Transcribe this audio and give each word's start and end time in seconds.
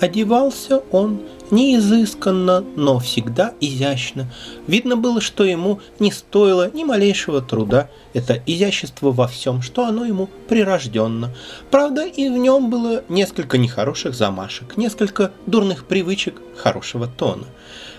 Одевался 0.00 0.82
он 0.92 1.22
не 1.50 1.76
изысканно, 1.76 2.60
но 2.76 3.00
всегда 3.00 3.54
изящно. 3.60 4.32
Видно 4.66 4.96
было, 4.96 5.20
что 5.20 5.44
ему 5.44 5.80
не 5.98 6.12
стоило 6.12 6.70
ни 6.72 6.84
малейшего 6.84 7.42
труда 7.42 7.90
это 8.12 8.40
изящество 8.46 9.10
во 9.10 9.26
всем, 9.26 9.60
что 9.60 9.86
оно 9.86 10.04
ему 10.04 10.28
прирожденно. 10.48 11.34
Правда, 11.70 12.06
и 12.06 12.28
в 12.28 12.36
нем 12.36 12.70
было 12.70 13.02
несколько 13.08 13.58
нехороших 13.58 14.14
замашек, 14.14 14.76
несколько 14.76 15.32
дурных 15.46 15.84
привычек 15.84 16.40
хорошего 16.56 17.08
тона. 17.08 17.46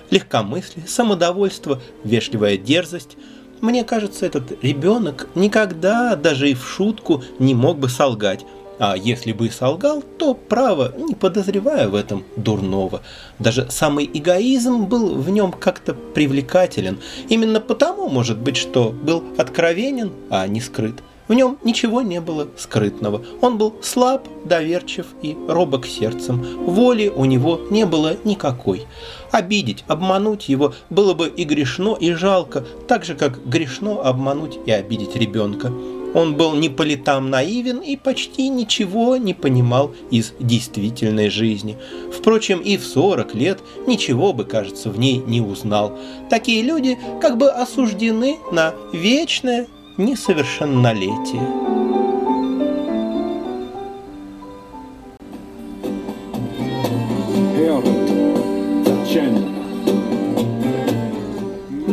Легкомыслие, 0.09 0.87
самодовольство, 0.87 1.81
вежливая 2.03 2.57
дерзость– 2.57 3.17
мне 3.61 3.83
кажется, 3.83 4.25
этот 4.25 4.63
ребенок 4.63 5.27
никогда, 5.35 6.15
даже 6.15 6.49
и 6.49 6.53
в 6.53 6.65
шутку, 6.65 7.23
не 7.39 7.53
мог 7.53 7.77
бы 7.77 7.89
солгать. 7.89 8.45
А 8.79 8.95
если 8.95 9.33
бы 9.33 9.47
и 9.47 9.49
солгал, 9.49 10.01
то, 10.17 10.33
право, 10.33 10.93
не 10.97 11.13
подозревая 11.13 11.89
в 11.89 11.95
этом 11.95 12.23
дурного. 12.37 13.01
Даже 13.37 13.69
самый 13.69 14.09
эгоизм 14.11 14.85
был 14.85 15.15
в 15.15 15.29
нем 15.29 15.51
как-то 15.51 15.93
привлекателен. 15.93 16.99
Именно 17.27 17.59
потому, 17.59 18.07
может 18.07 18.37
быть, 18.37 18.55
что 18.55 18.89
был 18.91 19.21
откровенен, 19.37 20.13
а 20.29 20.47
не 20.47 20.61
скрыт. 20.61 21.03
В 21.27 21.33
нем 21.35 21.59
ничего 21.63 22.01
не 22.01 22.21
было 22.21 22.47
скрытного. 22.57 23.21
Он 23.41 23.59
был 23.59 23.75
слаб, 23.83 24.27
доверчив 24.45 25.05
и 25.21 25.37
робок 25.47 25.85
сердцем. 25.85 26.43
Воли 26.65 27.07
у 27.07 27.25
него 27.25 27.59
не 27.69 27.85
было 27.85 28.17
никакой. 28.23 28.87
Обидеть, 29.31 29.83
обмануть 29.87 30.49
его 30.49 30.73
было 30.89 31.13
бы 31.13 31.27
и 31.27 31.43
грешно, 31.43 31.95
и 31.99 32.13
жалко, 32.13 32.65
так 32.87 33.05
же, 33.05 33.13
как 33.13 33.45
грешно 33.45 34.01
обмануть 34.01 34.57
и 34.65 34.71
обидеть 34.71 35.15
ребенка. 35.15 35.71
Он 36.13 36.35
был 36.35 36.55
не 36.55 36.69
по 36.69 36.81
летам 36.81 37.29
наивен 37.29 37.79
и 37.79 37.95
почти 37.95 38.49
ничего 38.49 39.17
не 39.17 39.33
понимал 39.33 39.93
из 40.11 40.33
действительной 40.39 41.29
жизни. 41.29 41.77
Впрочем, 42.11 42.59
и 42.59 42.77
в 42.77 42.85
40 42.85 43.35
лет 43.35 43.59
ничего 43.87 44.33
бы, 44.33 44.45
кажется, 44.45 44.89
в 44.89 44.99
ней 44.99 45.17
не 45.17 45.41
узнал. 45.41 45.97
Такие 46.29 46.63
люди 46.63 46.97
как 47.21 47.37
бы 47.37 47.49
осуждены 47.49 48.37
на 48.51 48.73
вечное 48.93 49.67
несовершеннолетие. 49.97 51.78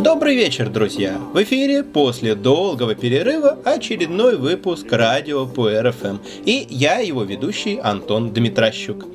Добрый 0.02 0.36
вечер, 0.36 0.68
друзья! 0.68 1.18
В 1.32 1.42
эфире 1.42 1.82
после 1.82 2.34
долгого 2.34 2.94
перерыва 2.94 3.58
очередной 3.64 4.36
выпуск 4.36 4.86
радио 4.92 5.46
по 5.46 5.70
РФМ. 5.70 6.18
И 6.44 6.66
я 6.68 6.98
его 6.98 7.24
ведущий 7.24 7.78
Антон 7.82 8.30
Дмитрощук. 8.34 9.06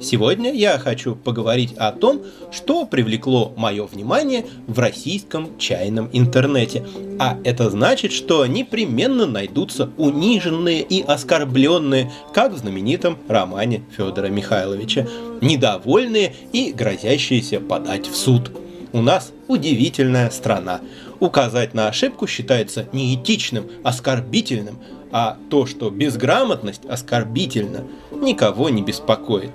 Сегодня 0.00 0.50
я 0.50 0.78
хочу 0.78 1.16
поговорить 1.16 1.74
о 1.76 1.92
том, 1.92 2.22
что 2.50 2.86
привлекло 2.86 3.52
мое 3.58 3.84
внимание 3.84 4.46
в 4.66 4.78
российском 4.78 5.58
чайном 5.58 6.08
интернете. 6.14 6.86
А 7.18 7.36
это 7.44 7.68
значит, 7.68 8.10
что 8.10 8.46
непременно 8.46 9.26
найдутся 9.26 9.90
униженные 9.98 10.80
и 10.80 11.02
оскорбленные, 11.02 12.10
как 12.32 12.54
в 12.54 12.56
знаменитом 12.56 13.18
романе 13.28 13.82
Федора 13.94 14.28
Михайловича, 14.28 15.06
недовольные 15.42 16.34
и 16.54 16.72
грозящиеся 16.72 17.60
подать 17.60 18.06
в 18.06 18.16
суд– 18.16 18.50
у 18.92 19.00
нас 19.00 19.32
удивительная 19.48 20.30
страна. 20.30 20.80
Указать 21.20 21.74
на 21.74 21.88
ошибку 21.88 22.26
считается 22.26 22.86
неэтичным, 22.92 23.70
оскорбительным, 23.82 24.78
а 25.10 25.36
то, 25.50 25.66
что 25.66 25.90
безграмотность 25.90 26.84
оскорбительна, 26.86 27.84
никого 28.10 28.68
не 28.68 28.82
беспокоит. 28.82 29.52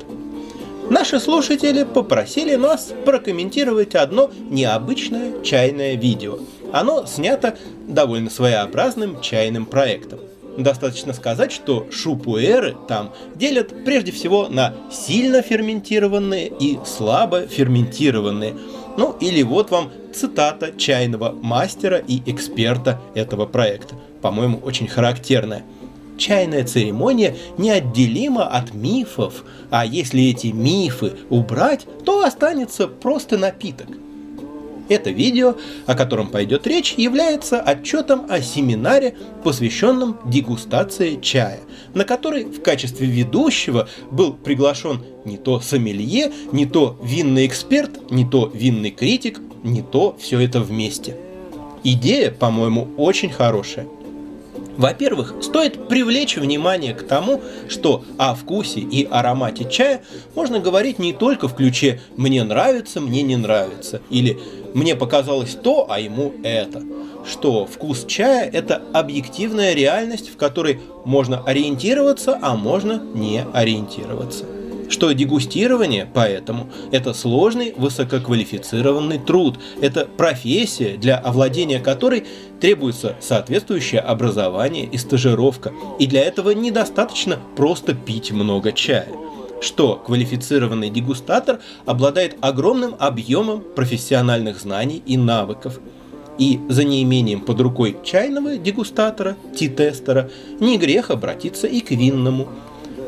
Наши 0.90 1.20
слушатели 1.20 1.84
попросили 1.84 2.56
нас 2.56 2.94
прокомментировать 3.06 3.96
одно 3.96 4.32
необычное 4.50 5.44
чайное 5.44 5.96
видео. 5.96 6.40
Оно 6.72 7.06
снято 7.06 7.58
довольно 7.88 8.30
своеобразным 8.30 9.20
чайным 9.22 9.66
проектом. 9.66 10.20
Достаточно 10.58 11.14
сказать, 11.14 11.52
что 11.52 11.88
шупуэры 11.92 12.76
там 12.88 13.14
делят 13.36 13.84
прежде 13.86 14.12
всего 14.12 14.48
на 14.48 14.74
сильно 14.92 15.42
ферментированные 15.42 16.52
и 16.60 16.80
слабо 16.86 17.48
ферментированные– 17.48 18.56
ну 18.98 19.16
или 19.20 19.44
вот 19.44 19.72
вам 19.72 19.92
цитата 20.14 20.74
чайного 20.78 21.32
мастера 21.32 21.98
и 21.98 22.22
эксперта 22.30 23.00
этого 23.16 23.46
проекта, 23.46 23.96
по-моему, 24.22 24.60
очень 24.64 24.88
характерная. 24.88 25.64
Чайная 26.18 26.66
церемония 26.66 27.36
неотделима 27.58 28.48
от 28.48 28.74
мифов, 28.74 29.44
а 29.70 29.86
если 29.86 30.24
эти 30.26 30.48
мифы 30.48 31.14
убрать, 31.30 31.86
то 32.06 32.24
останется 32.24 32.88
просто 32.88 33.38
напиток– 33.38 33.88
это 34.90 35.10
видео, 35.10 35.56
о 35.86 35.96
котором 35.96 36.30
пойдет 36.30 36.68
речь, 36.68 36.94
является 36.98 37.60
отчетом 37.60 38.26
о 38.30 38.42
семинаре, 38.42 39.16
посвященном 39.44 40.20
дегустации 40.26 41.20
чая, 41.22 41.60
на 41.94 42.04
который 42.04 42.46
в 42.46 42.62
качестве 42.62 43.08
ведущего 43.08 43.88
был 44.12 44.34
приглашен 44.34 45.04
не 45.26 45.38
то 45.38 45.60
сомелье, 45.60 46.32
не 46.52 46.66
то 46.66 46.98
винный 47.04 47.46
эксперт, 47.46 48.12
не 48.12 48.26
то 48.26 48.52
винный 48.54 48.92
критик, 48.92 49.40
не 49.64 49.82
то 49.82 50.16
все 50.20 50.40
это 50.40 50.62
вместе. 50.62 51.18
Идея, 51.84 52.32
по-моему, 52.32 52.88
очень 52.98 53.30
хорошая. 53.30 53.88
Во-первых, 54.78 55.36
стоит 55.42 55.88
привлечь 55.88 56.38
внимание 56.38 56.94
к 56.94 57.02
тому, 57.02 57.42
что 57.68 58.04
о 58.18 58.36
вкусе 58.36 58.80
и 58.80 59.08
аромате 59.10 59.68
чая 59.70 60.04
можно 60.36 60.60
говорить 60.60 61.00
не 61.00 61.14
только 61.14 61.48
в 61.48 61.56
ключе 61.56 62.00
«мне 62.16 62.44
нравится», 62.44 63.02
«мне 63.02 63.24
не 63.24 63.38
нравится» 63.38 64.02
или 64.12 64.38
«мне 64.78 64.96
показалось 64.96 65.56
то, 65.56 65.88
а 65.90 66.00
ему 66.00 66.34
это», 66.44 66.84
что 67.28 67.66
вкус 67.66 68.06
чая– 68.06 68.48
это 68.54 68.84
объективная 68.94 69.74
реальность, 69.74 70.30
в 70.30 70.38
которой 70.38 70.80
можно 71.04 71.44
ориентироваться, 71.44 72.38
а 72.40 72.56
можно 72.56 73.02
не 73.16 73.44
ориентироваться. 73.54 74.46
Что 74.88 75.12
дегустирование 75.14 76.08
поэтому– 76.14 76.70
это 76.92 77.16
сложный 77.16 77.74
высококвалифицированный 77.76 79.18
труд, 79.18 79.58
это 79.82 80.06
профессия, 80.06 80.96
для 80.96 81.18
овладения 81.18 81.80
которой 81.80 82.28
требуется 82.62 83.16
соответствующее 83.20 84.02
образование 84.02 84.86
и 84.86 84.98
стажировка, 85.00 85.74
и 85.98 86.06
для 86.06 86.22
этого 86.22 86.52
недостаточно 86.52 87.40
просто 87.56 87.96
пить 87.96 88.32
много 88.32 88.72
чая 88.74 89.08
что 89.62 89.96
квалифицированный 89.96 90.90
дегустатор 90.90 91.60
обладает 91.86 92.36
огромным 92.42 92.96
объемом 93.00 93.64
профессиональных 93.76 94.60
знаний 94.60 95.02
и 95.06 95.18
навыков. 95.18 95.80
И 96.38 96.60
за 96.70 96.84
неимением 96.84 97.42
под 97.42 97.60
рукой 97.62 97.98
чайного 98.04 98.58
дегустатора, 98.58 99.36
ти-тестера, 99.56 100.30
не 100.60 100.78
грех 100.78 101.10
обратиться 101.10 101.68
и 101.68 101.82
к 101.82 101.92
винному– 101.92 102.48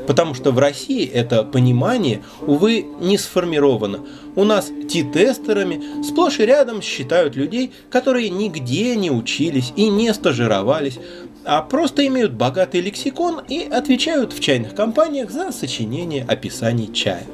Потому 0.10 0.34
что 0.34 0.52
в 0.52 0.58
России 0.58 1.06
это 1.06 1.44
понимание, 1.44 2.24
увы, 2.42 2.84
не 3.00 3.16
сформировано. 3.16 4.00
У 4.36 4.44
нас 4.44 4.72
ти-тестерами 4.90 6.04
сплошь 6.04 6.40
и 6.40 6.48
рядом 6.48 6.82
считают 6.82 7.36
людей, 7.36 7.72
которые 7.92 8.32
нигде 8.32 8.96
не 8.96 9.12
учились 9.12 9.72
и 9.76 9.88
не 9.88 10.12
стажировались, 10.16 10.98
а 11.46 11.62
просто 11.62 12.06
имеют 12.08 12.34
богатый 12.34 12.82
лексикон 12.82 13.42
и 13.48 13.64
отвечают 13.64 14.34
в 14.34 14.40
чайных 14.40 14.76
компаниях 14.76 15.32
за 15.32 15.52
сочинение 15.52 16.26
описаний 16.28 16.92
чая. 16.94 17.26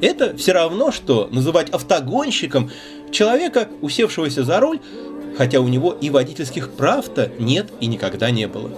Это 0.00 0.36
все 0.36 0.52
равно, 0.52 0.90
что 0.90 1.28
называть 1.30 1.70
автогонщиком 1.70 2.70
человека, 3.10 3.68
усевшегося 3.80 4.44
за 4.44 4.60
руль, 4.60 4.80
хотя 5.36 5.60
у 5.60 5.68
него 5.68 5.92
и 5.92 6.10
водительских 6.10 6.72
прав-то 6.72 7.30
нет 7.38 7.68
и 7.80 7.86
никогда 7.86 8.30
не 8.30 8.46
было. 8.46 8.70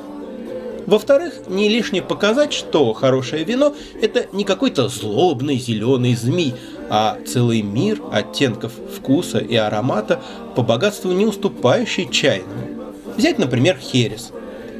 Во-вторых, 0.86 1.48
не 1.48 1.68
лишне 1.68 2.00
показать, 2.00 2.52
что 2.52 2.92
хорошее 2.92 3.42
вино– 3.42 3.74
это 4.00 4.26
не 4.32 4.44
какой-то 4.44 4.88
злобный 4.88 5.56
зеленый 5.56 6.14
змей, 6.14 6.54
а 6.88 7.18
целый 7.26 7.62
мир 7.62 8.00
оттенков 8.12 8.72
вкуса 8.96 9.38
и 9.38 9.56
аромата 9.56 10.22
по 10.54 10.62
богатству 10.62 11.10
не 11.10 11.26
уступающий 11.26 12.08
чайному. 12.08 12.92
Взять, 13.16 13.38
например, 13.38 13.78
херес. 13.78 14.30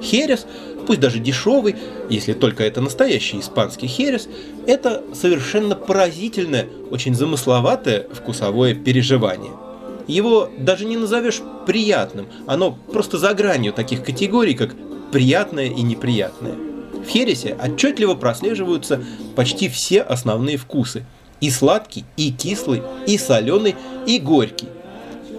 Херес, 0.03 0.47
пусть 0.87 1.01
даже 1.01 1.19
дешевый, 1.19 1.77
если 2.11 2.33
только 2.33 2.65
это 2.65 2.81
настоящий 2.81 3.41
испанский 3.41 3.87
херес, 3.87 4.29
это 4.67 5.03
совершенно 5.15 5.75
поразительное, 5.75 6.67
очень 6.91 7.15
замысловатое 7.15 8.07
вкусовое 8.13 8.75
переживание– 8.75 9.53
его 10.07 10.51
даже 10.59 10.85
не 10.85 10.97
назовешь 10.97 11.43
приятным, 11.67 12.29
оно 12.47 12.79
просто 12.93 13.19
за 13.19 13.35
гранью 13.35 13.73
таких 13.73 14.05
категорий, 14.05 14.55
как 14.55 14.75
приятное 15.11 15.67
и 15.67 15.83
неприятное. 15.83 16.55
В 17.05 17.09
хересе 17.09 17.57
отчетливо 17.63 18.15
прослеживаются 18.15 19.03
почти 19.35 19.69
все 19.69 20.03
основные 20.03 20.57
вкусы. 20.57 21.05
И 21.41 21.51
сладкий, 21.51 22.05
и 22.17 22.33
кислый, 22.33 22.83
и 23.07 23.19
соленый, 23.19 23.77
и 24.07 24.19
горький. 24.19 24.69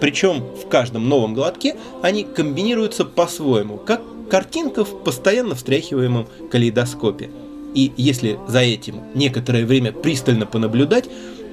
Причем 0.00 0.44
в 0.54 0.68
каждом 0.68 1.08
новом 1.08 1.34
глотке 1.34 1.76
они 2.02 2.22
комбинируются 2.22 3.04
по-своему, 3.04 3.78
как 3.78 4.00
картинка 4.28 4.84
в 4.84 5.02
постоянно 5.02 5.54
встряхиваемом 5.54 6.26
калейдоскопе. 6.50 7.30
И 7.74 7.92
если 7.96 8.38
за 8.48 8.60
этим 8.60 9.02
некоторое 9.14 9.66
время 9.66 9.92
пристально 9.92 10.46
понаблюдать, 10.46 11.08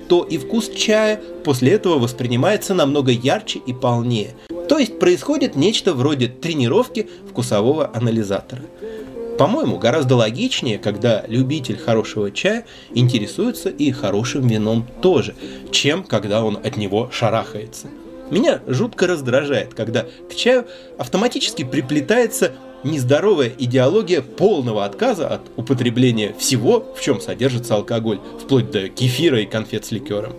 то 0.07 0.23
и 0.23 0.37
вкус 0.37 0.69
чая 0.69 1.19
после 1.43 1.71
этого 1.73 1.97
воспринимается 1.97 2.73
намного 2.73 3.11
ярче 3.11 3.59
и 3.59 3.73
полнее. 3.73 4.35
То 4.69 4.77
есть 4.77 4.99
происходит 4.99 5.55
нечто 5.55 5.93
вроде 5.93 6.27
тренировки 6.27 7.09
вкусового 7.29 7.91
анализатора. 7.93 8.63
По-моему, 9.37 9.77
гораздо 9.77 10.15
логичнее, 10.15 10.77
когда 10.77 11.25
любитель 11.27 11.77
хорошего 11.77 12.31
чая 12.31 12.65
интересуется 12.93 13.69
и 13.69 13.91
хорошим 13.91 14.47
вином 14.47 14.87
тоже, 15.01 15.35
чем 15.71 16.03
когда 16.03 16.43
он 16.43 16.55
от 16.55 16.77
него 16.77 17.09
шарахается. 17.11 17.87
Меня 18.31 18.61
жутко 18.65 19.07
раздражает, 19.07 19.73
когда 19.73 20.05
к 20.29 20.35
чаю 20.35 20.65
автоматически 20.97 21.63
приплетается 21.63 22.53
нездоровая 22.85 23.51
идеология 23.57 24.21
полного 24.21 24.85
отказа 24.85 25.27
от 25.27 25.41
употребления 25.57 26.33
всего, 26.37 26.93
в 26.95 27.01
чем 27.01 27.19
содержится 27.19 27.75
алкоголь, 27.75 28.19
вплоть 28.41 28.71
до 28.71 28.87
кефира 28.87 29.41
и 29.41 29.45
конфет 29.45 29.85
с 29.85 29.91
ликером. 29.91 30.33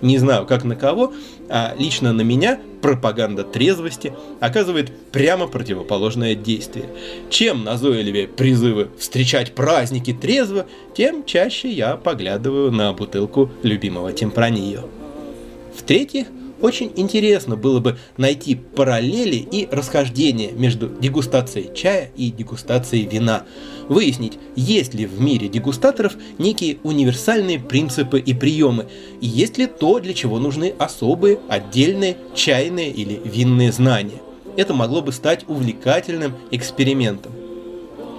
Не 0.00 0.16
знаю, 0.16 0.46
как 0.46 0.64
на 0.64 0.76
кого, 0.76 1.12
а 1.50 1.74
лично 1.78 2.14
на 2.14 2.22
меня 2.22 2.58
пропаганда 2.80 3.44
трезвости 3.44 4.14
оказывает 4.40 4.90
прямо 5.12 5.46
противоположное 5.46 6.34
действие. 6.34 6.86
Чем 7.28 7.64
назойливее 7.64 8.26
призывы 8.26 8.88
встречать 8.98 9.52
праздники 9.54 10.14
трезво, 10.14 10.66
тем 10.96 11.24
чаще 11.26 11.68
я 11.68 11.96
поглядываю 11.96 12.70
на 12.72 12.92
бутылку 12.94 13.50
любимого 13.62 14.12
темпранио. 14.12 14.84
В-третьих, 15.76 16.28
очень 16.60 16.92
интересно 16.96 17.56
было 17.56 17.80
бы 17.80 17.98
найти 18.16 18.54
параллели 18.54 19.36
и 19.36 19.68
расхождения 19.70 20.52
между 20.52 20.88
дегустацией 20.88 21.74
чая 21.74 22.10
и 22.16 22.30
дегустацией 22.30 23.06
вина. 23.06 23.44
Выяснить, 23.88 24.38
есть 24.56 24.94
ли 24.94 25.06
в 25.06 25.20
мире 25.20 25.48
дегустаторов 25.48 26.14
некие 26.38 26.78
универсальные 26.82 27.58
принципы 27.58 28.20
и 28.20 28.34
приемы, 28.34 28.86
и 29.20 29.26
есть 29.26 29.58
ли 29.58 29.66
то, 29.66 29.98
для 29.98 30.14
чего 30.14 30.38
нужны 30.38 30.74
особые, 30.78 31.40
отдельные 31.48 32.16
чайные 32.34 32.90
или 32.90 33.20
винные 33.24 33.72
знания. 33.72 34.20
Это 34.56 34.74
могло 34.74 35.00
бы 35.00 35.12
стать 35.12 35.44
увлекательным 35.48 36.34
экспериментом. 36.50 37.32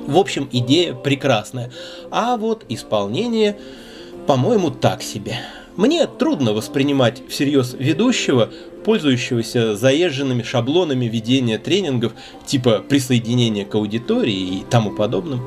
В 0.07 0.17
общем, 0.17 0.49
идея 0.51 0.93
прекрасная, 0.93 1.71
а 2.09 2.35
вот 2.37 2.65
исполнение, 2.69 3.57
по-моему, 4.25 4.71
так 4.71 5.03
себе. 5.03 5.37
Мне 5.77 6.05
трудно 6.05 6.53
воспринимать 6.53 7.21
всерьез 7.29 7.75
ведущего, 7.77 8.49
пользующегося 8.83 9.75
заезженными 9.75 10.43
шаблонами 10.43 11.05
ведения 11.05 11.57
тренингов, 11.57 12.13
типа 12.45 12.79
присоединения 12.79 13.65
к 13.65 13.75
аудитории 13.75 14.59
и 14.59 14.63
тому 14.69 14.91
подобным. 14.91 15.41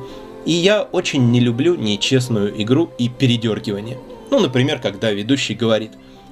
И 0.45 0.51
я 0.51 0.83
очень 0.83 1.31
не 1.31 1.39
люблю 1.39 1.75
нечестную 1.75 2.61
игру 2.61 2.89
и 2.97 3.09
передергивание. 3.09 3.97
Ну, 4.31 4.39
например, 4.39 4.79
когда 4.79 5.11
ведущий 5.11 5.53
говорит 5.53 5.91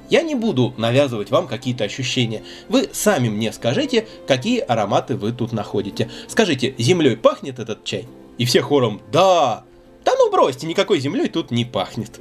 «Я 0.10 0.22
не 0.22 0.36
буду 0.36 0.74
навязывать 0.78 1.32
вам 1.32 1.48
какие-то 1.48 1.84
ощущения. 1.84 2.44
Вы 2.70 2.90
сами 2.92 3.30
мне 3.30 3.52
скажите, 3.54 4.08
какие 4.28 4.60
ароматы 4.60 5.16
вы 5.16 5.32
тут 5.32 5.52
находите. 5.52 6.10
Скажите, 6.28 6.74
землей 6.78 7.18
пахнет 7.18 7.60
этот 7.60 7.84
чай?» 7.84 8.08
И 8.38 8.46
все 8.46 8.62
хором 8.62 9.02
«Да!» 9.12 9.64
Да 10.06 10.14
ну 10.18 10.30
бросьте, 10.30 10.68
никакой 10.68 11.00
землей 11.00 11.30
тут 11.30 11.52
не 11.52 11.66
пахнет. 11.66 12.20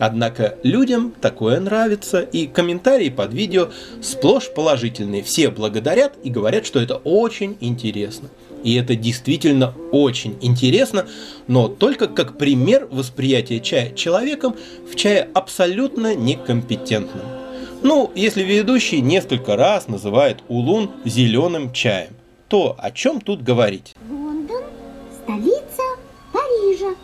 Однако 0.00 0.56
людям 0.62 1.12
такое 1.20 1.60
нравится, 1.60 2.22
и 2.22 2.46
комментарии 2.46 3.10
под 3.10 3.34
видео 3.34 3.68
сплошь 4.00 4.48
положительные. 4.52 5.22
Все 5.22 5.50
благодарят 5.50 6.14
и 6.24 6.30
говорят, 6.30 6.64
что 6.64 6.80
это 6.80 6.96
очень 6.96 7.58
интересно. 7.60 8.30
И 8.64 8.76
это 8.76 8.96
действительно 8.96 9.74
очень 9.92 10.38
интересно, 10.40 11.06
но 11.48 11.68
только 11.68 12.08
как 12.08 12.38
пример 12.38 12.88
восприятия 12.90 13.60
чая 13.60 13.92
человеком 13.94 14.56
в 14.90 14.96
чае 14.96 15.28
абсолютно 15.34 16.14
некомпетентным. 16.14 17.24
Ну, 17.82 18.10
если 18.14 18.42
ведущий 18.42 19.02
несколько 19.02 19.54
раз 19.54 19.86
называет 19.86 20.38
улун 20.48 20.90
зеленым 21.04 21.74
чаем, 21.74 22.14
то 22.48 22.74
о 22.78 22.90
чем 22.90 23.20
тут 23.20 23.42
говорить? 23.42 23.94
Лондон– 24.08 24.64
столица 25.24 25.82
Парижа, 26.32 26.94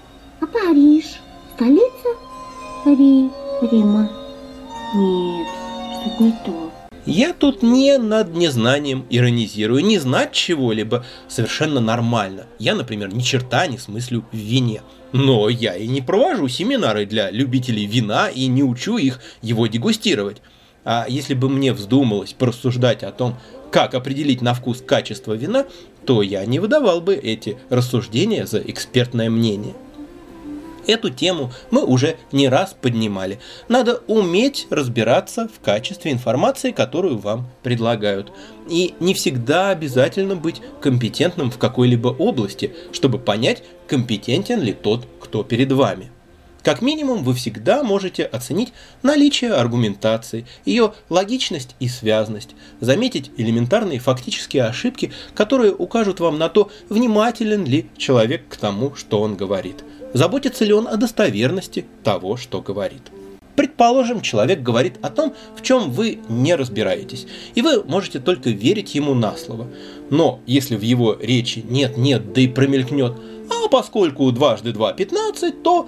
а 0.41 0.47
Париж– 0.47 1.05
столица 1.57 2.26
Ри... 2.87 3.31
Рима. 3.63 4.09
Нет, 4.95 5.49
что-то 6.01 6.23
не 6.23 6.31
то. 6.45 6.73
Я 7.05 7.33
тут 7.33 7.65
не 7.65 7.99
над 7.99 8.35
незнанием 8.37 9.05
иронизирую. 9.11 9.85
Не 9.85 9.99
знать 9.99 10.31
чего-либо 10.31 11.05
совершенно 11.27 11.81
нормально. 11.81 12.47
Я, 12.61 12.77
например, 12.77 13.13
ни 13.13 13.23
черта 13.23 13.67
не 13.67 13.79
смыслю 13.79 14.25
в 14.31 14.37
вине. 14.37 14.83
Но 15.11 15.49
я 15.49 15.75
и 15.75 15.89
не 15.89 16.01
провожу 16.01 16.47
семинары 16.47 17.07
для 17.07 17.33
любителей 17.33 17.87
вина 17.87 18.29
и 18.29 18.47
не 18.47 18.63
учу 18.63 18.99
их 18.99 19.21
его 19.43 19.67
дегустировать. 19.67 20.41
А 20.85 21.07
если 21.09 21.35
бы 21.35 21.49
мне 21.49 21.73
вздумалось 21.73 22.35
порассуждать 22.35 23.03
о 23.03 23.11
том, 23.11 23.35
как 23.73 23.95
определить 23.95 24.43
на 24.43 24.55
вкус 24.55 24.81
качество 24.81 25.33
вина, 25.33 25.67
то 26.05 26.23
я 26.23 26.47
не 26.47 26.61
выдавал 26.61 27.01
бы 27.01 27.15
эти 27.15 27.59
рассуждения 27.69 28.47
за 28.47 28.59
экспертное 28.59 29.29
мнение. 29.29 29.75
Эту 30.87 31.11
тему 31.11 31.53
мы 31.71 31.85
уже 31.85 32.17
не 32.31 32.49
раз 32.49 32.77
поднимали. 32.81 33.41
Надо 33.69 34.03
уметь 34.07 34.67
разбираться 34.71 35.49
в 35.49 35.61
качестве 35.61 36.13
информации, 36.13 36.71
которую 36.71 37.19
вам 37.19 37.49
предлагают. 37.63 38.33
И 38.69 38.95
не 39.01 39.15
всегда 39.15 39.71
обязательно 39.71 40.37
быть 40.37 40.63
компетентным 40.81 41.51
в 41.51 41.59
какой-либо 41.59 42.09
области, 42.09 42.73
чтобы 42.93 43.19
понять, 43.19 43.65
компетентен 43.89 44.61
ли 44.61 44.73
тот, 44.73 45.07
кто 45.21 45.43
перед 45.43 45.73
вами. 45.73 46.11
Как 46.63 46.83
минимум, 46.83 47.23
вы 47.23 47.35
всегда 47.35 47.85
можете 47.85 48.25
оценить 48.25 48.73
наличие 49.05 49.53
аргументации, 49.53 50.47
ее 50.65 50.95
логичность 51.09 51.77
и 51.79 51.89
связность, 51.89 52.57
заметить 52.81 53.31
элементарные 53.37 54.01
фактические 54.01 54.65
ошибки, 54.65 55.13
которые 55.35 55.73
укажут 55.73 56.19
вам 56.19 56.39
на 56.39 56.49
то, 56.49 56.69
внимателен 56.89 57.65
ли 57.65 57.87
человек 57.97 58.49
к 58.49 58.57
тому, 58.57 58.97
что 58.97 59.21
он 59.21 59.37
говорит– 59.37 59.85
Заботится 60.17 60.65
ли 60.65 60.73
он 60.73 60.89
о 60.89 60.97
достоверности 60.97 61.85
того, 62.03 62.39
что 62.39 62.63
говорит? 62.63 63.03
Предположим, 63.55 64.23
человек 64.23 64.63
говорит 64.63 64.95
о 65.03 65.11
том, 65.11 65.35
в 65.55 65.61
чем 65.61 65.91
вы 65.91 66.21
не 66.31 66.55
разбираетесь, 66.55 67.27
и 67.55 67.61
вы 67.61 67.85
можете 67.85 68.19
только 68.19 68.49
верить 68.49 68.95
ему 68.95 69.13
на 69.13 69.37
слово. 69.37 69.67
Но 70.09 70.41
если 70.47 70.75
в 70.75 70.81
его 70.81 71.19
речи 71.21 71.63
нет-нет, 71.69 72.33
да 72.33 72.41
и 72.41 72.49
промелькнет, 72.49 73.13
а 73.51 73.69
поскольку 73.69 74.33
дважды 74.33 74.73
два 74.73 74.95
пятнадцать, 74.95 75.63
то 75.63 75.87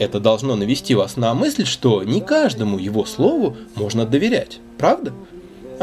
это 0.00 0.18
должно 0.18 0.56
навести 0.56 0.96
вас 0.96 1.16
на 1.16 1.32
мысль, 1.32 1.64
что 1.64 2.02
не 2.02 2.20
каждому 2.20 2.78
его 2.78 3.04
слову 3.04 3.56
можно 3.76 4.04
доверять. 4.04 4.58
Правда? 4.76 5.12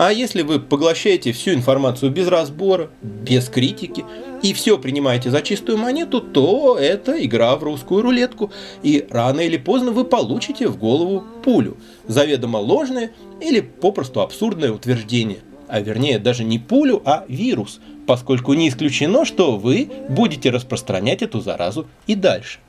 А 0.02 0.14
если 0.14 0.44
вы 0.44 0.62
поглощаете 0.62 1.34
всю 1.34 1.52
информацию 1.52 2.10
без 2.10 2.30
разбора, 2.30 2.90
без 3.02 3.50
критики, 3.50 4.06
и 4.42 4.54
все 4.54 4.78
принимаете 4.78 5.30
за 5.30 5.42
чистую 5.42 5.78
монету, 5.78 6.22
то 6.22 6.78
это 6.80 7.22
игра 7.26 7.54
в 7.58 7.64
русскую 7.64 8.02
рулетку, 8.02 8.50
и 8.82 9.06
рано 9.10 9.42
или 9.42 9.58
поздно 9.58 9.92
вы 9.92 10.06
получите 10.06 10.70
в 10.70 10.78
голову 10.78 11.26
пулю, 11.44 11.76
заведомо 12.08 12.60
ложное 12.60 13.12
или 13.42 13.60
попросту 13.60 14.22
абсурдное 14.22 14.72
утверждение, 14.72 15.40
а 15.68 15.82
вернее 15.82 16.18
даже 16.18 16.46
не 16.46 16.60
пулю, 16.60 17.02
а 17.04 17.26
вирус, 17.28 17.82
поскольку 18.08 18.54
не 18.54 18.70
исключено, 18.70 19.26
что 19.26 19.58
вы 19.58 19.92
будете 20.08 20.50
распространять 20.50 21.24
эту 21.24 21.42
заразу 21.42 21.88
и 22.08 22.16
дальше. 22.16 22.60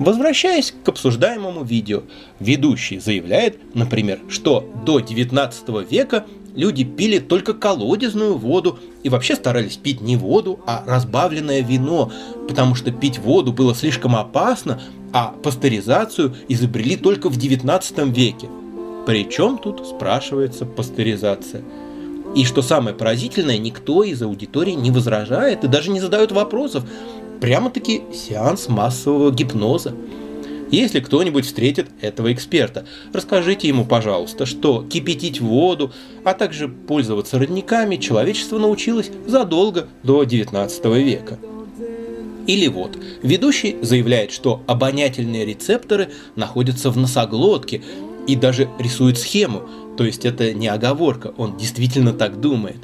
Возвращаясь 0.00 0.72
к 0.82 0.88
обсуждаемому 0.88 1.62
видео, 1.62 2.04
ведущий 2.38 2.98
заявляет, 2.98 3.58
например, 3.74 4.20
что 4.30 4.66
до 4.86 5.00
19 5.00 5.90
века 5.90 6.24
люди 6.54 6.84
пили 6.84 7.18
только 7.18 7.52
колодезную 7.52 8.38
воду 8.38 8.78
и 9.02 9.10
вообще 9.10 9.34
старались 9.34 9.76
пить 9.76 10.00
не 10.00 10.16
воду, 10.16 10.58
а 10.66 10.84
разбавленное 10.86 11.60
вино, 11.60 12.10
потому 12.48 12.74
что 12.76 12.92
пить 12.92 13.18
воду 13.18 13.52
было 13.52 13.74
слишком 13.74 14.16
опасно, 14.16 14.80
а 15.12 15.34
пастеризацию 15.42 16.34
изобрели 16.48 16.96
только 16.96 17.28
в 17.28 17.36
19 17.36 17.98
веке. 18.16 18.48
Причем 19.06 19.58
тут 19.58 19.86
спрашивается 19.86 20.64
пастеризация? 20.64 21.62
И 22.34 22.44
что 22.44 22.62
самое 22.62 22.96
поразительное, 22.96 23.58
никто 23.58 24.02
из 24.04 24.22
аудитории 24.22 24.72
не 24.72 24.90
возражает 24.90 25.64
и 25.64 25.68
даже 25.68 25.90
не 25.90 26.00
задает 26.00 26.32
вопросов, 26.32 26.84
прямо-таки 27.40 28.02
сеанс 28.12 28.68
массового 28.68 29.30
гипноза. 29.30 29.94
Если 30.70 31.00
кто-нибудь 31.00 31.46
встретит 31.46 31.88
этого 32.00 32.32
эксперта, 32.32 32.86
расскажите 33.12 33.66
ему, 33.66 33.84
пожалуйста, 33.84 34.46
что 34.46 34.84
кипятить 34.88 35.40
воду, 35.40 35.92
а 36.22 36.32
также 36.32 36.68
пользоваться 36.68 37.40
родниками 37.40 37.96
человечество 37.96 38.58
научилось 38.58 39.10
задолго 39.26 39.88
до 40.04 40.22
19 40.22 40.84
века. 40.96 41.38
Или 42.46 42.68
вот, 42.68 42.96
ведущий 43.22 43.76
заявляет, 43.82 44.30
что 44.30 44.62
обонятельные 44.66 45.44
рецепторы 45.44 46.10
находятся 46.36 46.90
в 46.90 46.96
носоглотке 46.96 47.82
и 48.26 48.36
даже 48.36 48.68
рисует 48.78 49.18
схему, 49.18 49.68
то 49.96 50.04
есть 50.04 50.24
это 50.24 50.54
не 50.54 50.68
оговорка, 50.68 51.32
он 51.36 51.56
действительно 51.56 52.12
так 52.12 52.40
думает. 52.40 52.78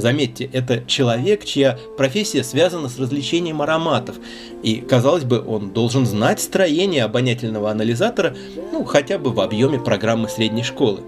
Заметьте, 0.00 0.48
это 0.50 0.82
человек, 0.86 1.44
чья 1.44 1.78
профессия 1.98 2.42
связана 2.42 2.88
с 2.88 2.98
развлечением 2.98 3.60
ароматов, 3.60 4.16
и, 4.62 4.76
казалось 4.76 5.24
бы, 5.24 5.44
он 5.46 5.70
должен 5.70 6.06
знать 6.06 6.40
строение 6.40 7.04
обонятельного 7.04 7.70
анализатора, 7.70 8.34
ну, 8.72 8.84
хотя 8.84 9.18
бы 9.18 9.30
в 9.30 9.40
объеме 9.40 9.78
программы 9.78 10.30
средней 10.30 10.62
школы. 10.62 11.00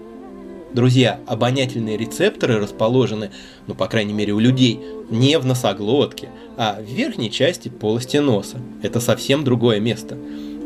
Друзья, 0.73 1.19
обонятельные 1.25 1.97
рецепторы 1.97 2.59
расположены, 2.59 3.31
ну, 3.65 3.73
по 3.73 3.87
крайней 3.87 4.13
мере, 4.13 4.33
у 4.33 4.39
людей, 4.39 4.79
не 5.09 5.39
в 5.39 5.45
носоглотке, 5.45 6.29
а 6.55 6.79
в 6.79 6.85
верхней 6.85 7.31
части 7.31 7.69
полости 7.69 8.17
носа. 8.17 8.57
Это 8.83 8.99
совсем 8.99 9.43
другое 9.43 9.79
место. 9.79 10.17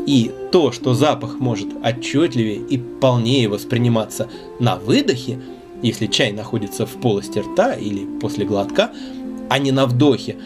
И 0.05 0.31
то, 0.51 0.74
что 0.74 0.93
запах 0.93 1.39
может 1.39 1.67
отчетливее 1.81 2.57
и 2.57 2.77
полнее 2.77 3.48
восприниматься 3.48 4.27
на 4.60 4.75
выдохе, 4.75 5.39
если 5.81 6.07
чай 6.07 6.31
находится 6.31 6.86
в 6.86 7.00
полости 7.01 7.39
рта 7.39 7.74
или 7.74 8.05
после 8.19 8.46
глотка, 8.46 8.91
а 9.50 9.60
не 9.60 9.72
на 9.72 9.86
вдохе, 9.86 10.38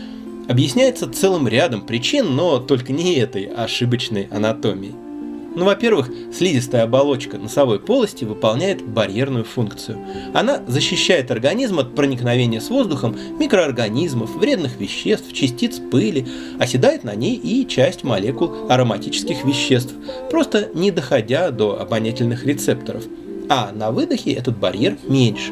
объясняется 0.47 1.11
целым 1.11 1.47
рядом 1.47 1.81
причин, 1.81 2.35
но 2.35 2.59
только 2.59 2.91
не 2.93 3.15
этой 3.15 3.45
ошибочной 3.45 4.27
анатомией. 4.31 4.95
Ну, 5.53 5.65
во-первых, 5.65 6.09
слизистая 6.33 6.83
оболочка 6.83 7.38
носовой 7.38 7.77
полости 7.77 8.23
выполняет 8.23 8.81
барьерную 8.88 9.43
функцию. 9.43 9.97
Она 10.33 10.61
защищает 10.65 11.29
организм 11.29 11.79
от 11.79 11.93
проникновения 11.93 12.61
с 12.61 12.69
воздухом 12.69 13.17
микроорганизмов, 13.38 14.33
вредных 14.38 14.79
веществ, 14.79 15.33
частиц 15.33 15.79
пыли, 15.91 16.25
оседает 16.57 17.03
на 17.03 17.15
ней 17.15 17.35
и 17.35 17.67
часть 17.67 18.05
молекул 18.05 18.69
ароматических 18.69 19.43
веществ, 19.43 19.93
просто 20.29 20.69
не 20.73 20.89
доходя 20.89 21.51
до 21.51 21.81
обонятельных 21.81 22.45
рецепторов. 22.45 23.03
А 23.53 23.74
на 23.74 23.91
выдохе 23.91 24.31
этот 24.31 24.58
барьер 24.58 24.96
меньше. 25.05 25.51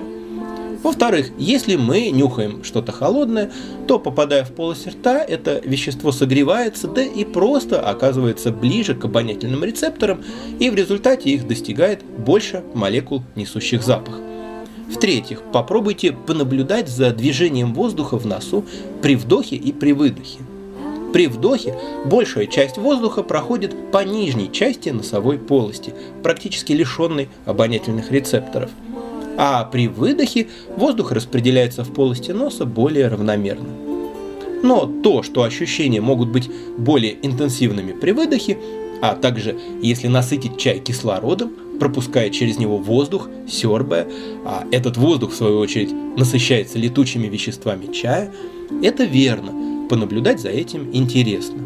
Во-вторых, 0.84 1.32
если 1.38 1.76
мы 1.76 2.12
нюхаем 2.12 2.64
что-то 2.64 2.94
холодное, 2.94 3.52
то 3.90 4.00
попадая 4.00 4.46
в 4.46 4.54
полость 4.54 4.88
рта, 4.88 5.18
это 5.20 5.60
вещество 5.66 6.14
согревается, 6.14 6.88
да 6.88 7.02
и 7.04 7.26
просто 7.26 7.82
оказывается 7.82 8.54
ближе 8.54 8.96
к 8.96 9.04
обонятельным 9.04 9.66
рецепторам, 9.66 10.24
и 10.60 10.70
в 10.70 10.76
результате 10.76 11.32
их 11.32 11.46
достигает 11.46 12.02
больше 12.06 12.64
молекул, 12.74 13.22
несущих 13.36 13.84
запах. 13.84 14.16
В-третьих, 14.90 15.42
попробуйте 15.52 16.14
понаблюдать 16.14 16.88
за 16.88 17.12
движением 17.12 17.74
воздуха 17.74 18.18
в 18.18 18.26
носу 18.26 18.64
при 19.02 19.18
вдохе 19.18 19.58
и 19.58 19.74
при 19.74 19.92
выдохе. 19.92 20.40
При 21.14 21.28
вдохе 21.28 21.76
большая 22.06 22.46
часть 22.48 22.78
воздуха 22.78 23.24
проходит 23.24 23.92
по 23.92 24.04
нижней 24.04 24.52
части 24.52 24.90
носовой 24.90 25.38
полости, 25.38 25.94
практически 26.24 26.74
лишенной 26.74 27.30
обонятельных 27.46 28.12
рецепторов– 28.12 28.70
а 29.42 29.64
при 29.64 29.88
выдохе 29.88 30.48
воздух 30.76 31.14
распределяется 31.14 31.86
в 31.86 31.94
полости 31.94 32.32
носа 32.32 32.66
более 32.66 33.08
равномерно. 33.08 33.70
Но 34.62 34.86
то, 34.86 35.24
что 35.24 35.44
ощущения 35.44 36.02
могут 36.02 36.28
быть 36.28 36.52
более 36.78 37.26
интенсивными 37.26 37.94
при 37.94 38.12
выдохе, 38.12 38.58
а 39.02 39.16
также 39.16 39.58
если 39.82 40.08
насытить 40.08 40.58
чай 40.58 40.80
кислородом, 40.80 41.54
пропуская 41.80 42.30
через 42.32 42.58
него 42.60 42.80
воздух, 42.80 43.30
сербая, 43.48 44.10
а 44.44 44.66
этот 44.72 44.98
воздух 44.98 45.32
в 45.32 45.36
свою 45.38 45.60
очередь 45.60 45.94
насыщается 46.18 46.78
летучими 46.78 47.28
веществами 47.28 47.94
чая, 47.94 48.34
это 48.84 49.06
верно, 49.06 49.54
понаблюдать 49.90 50.40
за 50.40 50.50
этим 50.50 50.90
интересно. 50.94 51.64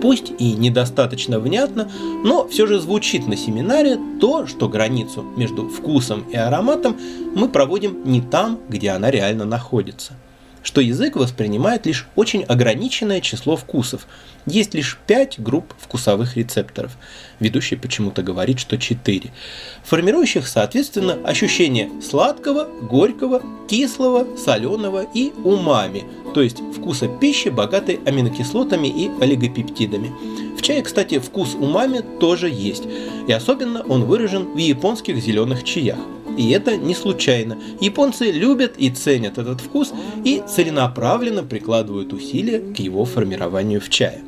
Пусть 0.00 0.32
и 0.38 0.54
недостаточно 0.54 1.38
внятно, 1.38 1.88
но 2.24 2.48
все 2.48 2.66
же 2.66 2.80
звучит 2.80 3.28
на 3.28 3.36
семинаре 3.36 3.98
то, 4.20 4.48
что 4.48 4.68
границу 4.68 5.24
между 5.36 5.68
вкусом 5.68 6.24
и 6.28 6.36
ароматом 6.36 6.96
мы 7.36 7.48
проводим 7.48 8.02
не 8.04 8.20
там, 8.20 8.58
где 8.68 8.90
она 8.90 9.12
реально 9.12 9.44
находится 9.44 10.14
что 10.62 10.80
язык 10.80 11.16
воспринимает 11.16 11.86
лишь 11.86 12.08
очень 12.16 12.42
ограниченное 12.44 13.20
число 13.20 13.56
вкусов. 13.56 14.06
Есть 14.46 14.74
лишь 14.74 14.98
5 15.06 15.40
групп 15.40 15.74
вкусовых 15.78 16.36
рецепторов. 16.36 16.96
Ведущий 17.38 17.76
почему-то 17.76 18.22
говорит, 18.22 18.58
что 18.58 18.78
4. 18.78 19.30
Формирующих, 19.84 20.46
соответственно, 20.48 21.18
ощущение 21.24 21.90
сладкого, 22.02 22.68
горького, 22.82 23.42
кислого, 23.68 24.36
соленого 24.36 25.06
и 25.14 25.32
умами, 25.44 26.04
то 26.34 26.42
есть 26.42 26.58
вкуса 26.76 27.08
пищи, 27.08 27.48
богатой 27.48 28.00
аминокислотами 28.04 28.88
и 28.88 29.10
олигопептидами. 29.20 30.12
В 30.56 30.62
чае, 30.62 30.82
кстати, 30.82 31.18
вкус 31.18 31.54
умами 31.54 32.02
тоже 32.20 32.48
есть, 32.48 32.84
и 33.26 33.32
особенно 33.32 33.82
он 33.82 34.04
выражен 34.04 34.54
в 34.54 34.56
японских 34.56 35.18
зеленых 35.18 35.64
чаях. 35.64 35.98
И 36.36 36.50
это 36.50 36.76
не 36.76 36.94
случайно. 36.94 37.58
Японцы 37.80 38.30
любят 38.30 38.74
и 38.78 38.90
ценят 38.90 39.38
этот 39.38 39.60
вкус 39.60 39.92
и 40.24 40.42
целенаправленно 40.48 41.42
прикладывают 41.42 42.12
усилия 42.12 42.60
к 42.60 42.78
его 42.78 43.04
формированию 43.04 43.80
в 43.80 43.88
чае. 43.88 44.22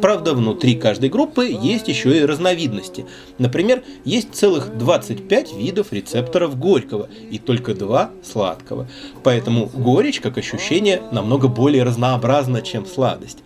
Правда, 0.00 0.34
внутри 0.34 0.74
каждой 0.74 1.08
группы 1.08 1.46
есть 1.46 1.88
еще 1.88 2.18
и 2.18 2.24
разновидности. 2.24 3.06
Например, 3.38 3.82
есть 4.04 4.34
целых 4.34 4.76
25 4.76 5.54
видов 5.54 5.92
рецепторов 5.92 6.58
горького 6.58 7.08
и 7.30 7.38
только 7.38 7.74
два 7.74 8.10
сладкого. 8.22 8.88
Поэтому 9.22 9.66
горечь, 9.66 10.20
как 10.20 10.38
ощущение, 10.38 11.02
намного 11.12 11.48
более 11.48 11.84
разнообразна, 11.84 12.62
чем 12.62 12.84
сладость. 12.84 13.38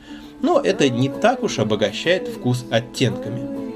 Но 0.42 0.60
это 0.60 0.88
не 0.88 1.08
так 1.08 1.42
уж 1.42 1.58
обогащает 1.58 2.28
вкус 2.28 2.64
оттенками. 2.70 3.69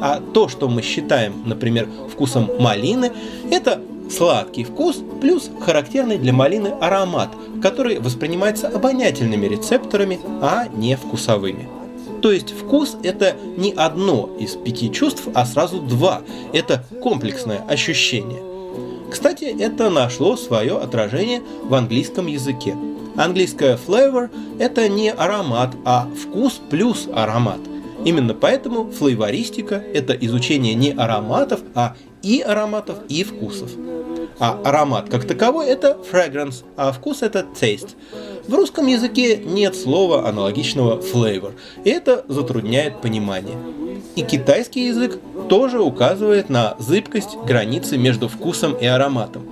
А 0.00 0.20
то, 0.20 0.48
что 0.48 0.68
мы 0.68 0.82
считаем, 0.82 1.42
например, 1.44 1.88
вкусом 2.10 2.50
малины, 2.60 3.12
это 3.50 3.80
сладкий 4.10 4.64
вкус 4.64 5.02
плюс 5.20 5.50
характерный 5.60 6.18
для 6.18 6.32
малины 6.32 6.68
аромат, 6.80 7.30
который 7.62 7.98
воспринимается 7.98 8.68
обонятельными 8.68 9.46
рецепторами, 9.46 10.20
а 10.40 10.66
не 10.68 10.96
вкусовыми. 10.96 11.68
То 12.22 12.32
есть 12.32 12.50
вкус– 12.50 12.96
это 13.02 13.36
не 13.56 13.72
одно 13.72 14.28
из 14.38 14.56
пяти 14.56 14.90
чувств, 14.90 15.28
а 15.34 15.46
сразу 15.46 15.80
два. 15.80 16.22
Это 16.52 16.84
комплексное 17.02 17.60
ощущение. 17.68 18.42
Кстати, 19.10 19.44
это 19.44 19.88
нашло 19.88 20.36
свое 20.36 20.78
отражение 20.78 21.42
в 21.62 21.74
английском 21.74 22.26
языке. 22.26 22.76
Английское 23.16 23.76
flavor– 23.76 24.30
это 24.58 24.88
не 24.88 25.10
аромат, 25.10 25.74
а 25.84 26.08
вкус 26.20 26.60
плюс 26.70 27.08
аромат– 27.12 27.60
Именно 28.08 28.32
поэтому 28.32 28.90
флейвористика– 28.90 29.74
это 29.94 30.14
изучение 30.14 30.72
не 30.72 30.92
ароматов, 30.92 31.60
а 31.74 31.94
и 32.22 32.40
ароматов, 32.40 33.00
и 33.10 33.22
вкусов. 33.22 33.70
А 34.38 34.58
аромат 34.64 35.10
как 35.10 35.26
таковой– 35.26 35.66
это 35.68 35.98
fragrance, 36.10 36.64
а 36.74 36.90
вкус– 36.90 37.20
это 37.20 37.44
taste. 37.60 37.90
В 38.46 38.54
русском 38.54 38.86
языке 38.86 39.36
нет 39.36 39.76
слова 39.76 40.26
аналогичного 40.26 41.02
flavor, 41.02 41.52
и 41.84 41.90
это 41.90 42.24
затрудняет 42.28 43.02
понимание. 43.02 43.58
И 44.16 44.22
китайский 44.22 44.86
язык 44.86 45.18
тоже 45.50 45.82
указывает 45.82 46.48
на 46.48 46.76
зыбкость 46.78 47.36
границы 47.46 47.98
между 47.98 48.28
вкусом 48.28 48.72
и 48.72 48.86
ароматом. 48.86 49.42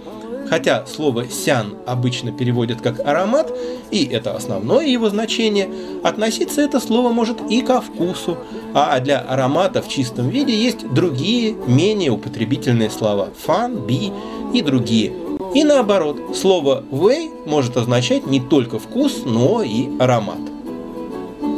Хотя 0.49 0.87
слово 0.87 1.29
«сян» 1.29 1.75
обычно 1.87 2.33
переводят 2.33 2.81
как 2.81 3.01
«аромат», 3.01 3.53
и 3.91 4.05
это 4.05 4.35
основное 4.35 4.87
его 4.87 5.09
значение, 5.11 5.69
относиться 6.03 6.61
это 6.61 6.81
слово 6.81 7.11
может 7.11 7.39
и 7.51 7.61
ко 7.63 7.81
вкусу, 7.81 8.39
а 8.75 8.99
для 9.01 9.19
аромата 9.21 9.83
в 9.83 9.89
чистом 9.89 10.29
виде 10.29 10.55
есть 10.55 10.89
другие, 10.93 11.55
менее 11.67 12.11
употребительные 12.11 12.91
слова 12.91 13.29
«фан», 13.37 13.87
«би» 13.87 14.13
и 14.55 14.63
другие. 14.63 15.13
И 15.55 15.65
наоборот, 15.65 16.37
слово 16.37 16.85
«вэй» 16.91 17.31
может 17.47 17.77
означать 17.77 18.27
не 18.27 18.41
только 18.41 18.79
вкус, 18.79 19.23
но 19.25 19.63
и 19.63 19.89
аромат. 19.99 20.56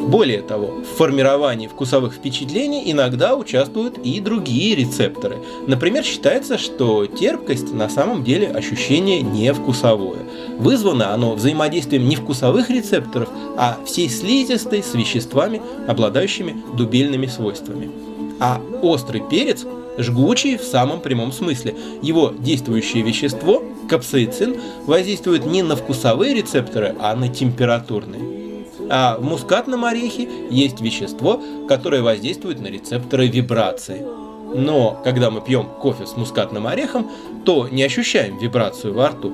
Более 0.08 0.40
того, 0.40 0.68
в 0.68 0.96
формировании 0.96 1.66
вкусовых 1.66 2.14
впечатлений 2.14 2.90
иногда 2.90 3.36
участвуют 3.36 3.98
и 3.98 4.20
другие 4.20 4.74
рецепторы. 4.74 5.36
Например, 5.66 6.02
считается, 6.02 6.56
что 6.56 7.04
терпкость 7.04 7.74
на 7.74 7.90
самом 7.90 8.24
деле 8.24 8.48
ощущение 8.48 9.20
не 9.20 9.52
вкусовое. 9.52 10.20
Вызвано 10.56 11.12
оно 11.12 11.34
взаимодействием 11.34 12.08
не 12.08 12.16
вкусовых 12.16 12.70
рецепторов, 12.70 13.28
а 13.58 13.76
всей 13.84 14.08
слизистой 14.08 14.82
с 14.82 14.94
веществами, 14.94 15.60
обладающими 15.86 16.56
дубельными 16.74 17.26
свойствами. 17.26 17.90
А 18.40 18.62
острый 18.80 19.22
перец 19.28 19.66
жгучий 19.98 20.56
в 20.56 20.62
самом 20.62 21.02
прямом 21.02 21.32
смысле. 21.32 21.74
Его 22.00 22.32
действующее 22.38 23.02
вещество, 23.02 23.62
капсаицин, 23.90 24.56
воздействует 24.86 25.44
не 25.44 25.62
на 25.62 25.76
вкусовые 25.76 26.32
рецепторы, 26.32 26.96
а 26.98 27.14
на 27.14 27.28
температурные. 27.28 28.37
А 28.90 29.16
в 29.18 29.22
мускатном 29.24 29.84
орехе 29.84 30.28
есть 30.50 30.80
вещество, 30.80 31.42
которое 31.68 32.02
воздействует 32.02 32.60
на 32.60 32.68
рецепторы 32.68 33.26
вибрации. 33.26 34.04
Но 34.54 34.98
когда 35.04 35.30
мы 35.30 35.42
пьем 35.42 35.66
кофе 35.80 36.06
с 36.06 36.16
мускатным 36.16 36.66
орехом, 36.66 37.10
то 37.44 37.68
не 37.68 37.82
ощущаем 37.82 38.38
вибрацию 38.38 38.94
во 38.94 39.08
рту. 39.08 39.32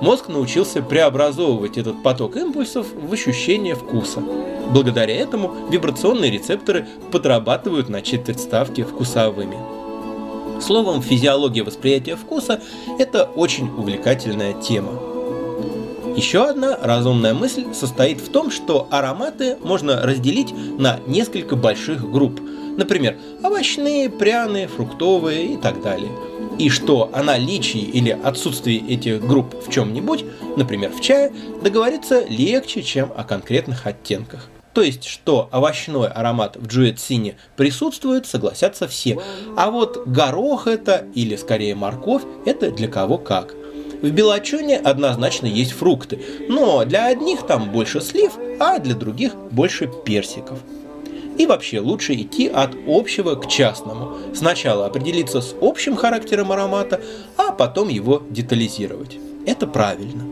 мозг 0.00 0.28
научился 0.28 0.82
преобразовывать 0.82 1.78
этот 1.78 2.02
поток 2.02 2.36
импульсов 2.36 2.86
в 2.92 3.12
ощущение 3.12 3.74
вкуса. 3.74 4.22
Благодаря 4.70 5.14
этому 5.14 5.54
вибрационные 5.70 6.30
рецепторы 6.30 6.86
подрабатывают 7.12 7.88
на 7.88 8.02
четверть 8.02 8.40
ставки 8.40 8.82
вкусовыми. 8.82 9.56
Словом, 10.60 11.02
физиология 11.02 11.62
восприятия 11.62 12.16
вкуса– 12.16 12.60
это 12.98 13.24
очень 13.24 13.68
увлекательная 13.68 14.54
тема. 14.54 15.13
Еще 16.16 16.44
одна 16.48 16.78
разумная 16.80 17.34
мысль 17.34 17.74
состоит 17.74 18.20
в 18.20 18.30
том, 18.30 18.52
что 18.52 18.86
ароматы 18.90 19.56
можно 19.60 20.00
разделить 20.00 20.54
на 20.78 21.00
несколько 21.08 21.56
больших 21.56 22.08
групп. 22.08 22.40
Например, 22.76 23.16
овощные, 23.42 24.08
пряные, 24.08 24.68
фруктовые 24.68 25.54
и 25.54 25.56
так 25.56 25.82
далее. 25.82 26.12
И 26.56 26.68
что 26.70 27.10
о 27.12 27.24
наличии 27.24 27.80
или 27.80 28.10
отсутствии 28.10 28.76
этих 28.88 29.26
групп 29.26 29.56
в 29.66 29.72
чем-нибудь, 29.72 30.24
например, 30.56 30.92
в 30.92 31.00
чае, 31.00 31.32
договориться 31.64 32.24
легче, 32.28 32.84
чем 32.84 33.12
о 33.16 33.24
конкретных 33.24 33.84
оттенках. 33.84 34.48
То 34.72 34.82
есть, 34.82 35.04
что 35.04 35.48
овощной 35.50 36.08
аромат 36.08 36.56
в 36.56 36.66
джуэцине 36.66 37.36
присутствует, 37.56 38.26
согласятся 38.26 38.86
все. 38.86 39.20
А 39.56 39.70
вот 39.72 40.06
горох 40.06 40.68
это, 40.68 41.06
или 41.14 41.34
скорее 41.34 41.74
морковь, 41.74 42.22
это 42.46 42.70
для 42.70 42.86
кого 42.86 43.18
как. 43.18 43.54
В 44.04 44.10
белочоне 44.10 44.76
однозначно 44.76 45.46
есть 45.46 45.72
фрукты, 45.72 46.20
но 46.46 46.84
для 46.84 47.06
одних 47.06 47.46
там 47.46 47.72
больше 47.72 48.02
слив, 48.02 48.32
а 48.60 48.78
для 48.78 48.94
других 48.94 49.34
больше 49.50 49.90
персиков. 50.04 50.58
И 51.38 51.46
вообще 51.46 51.80
лучше 51.80 52.12
идти 52.12 52.46
от 52.46 52.72
общего 52.86 53.34
к 53.34 53.48
частному. 53.48 54.18
Сначала 54.34 54.84
определиться 54.84 55.40
с 55.40 55.54
общим 55.58 55.96
характером 55.96 56.52
аромата, 56.52 57.00
а 57.38 57.50
потом 57.52 57.88
его 57.88 58.22
детализировать. 58.28 59.16
Это 59.46 59.66
правильно. 59.66 60.22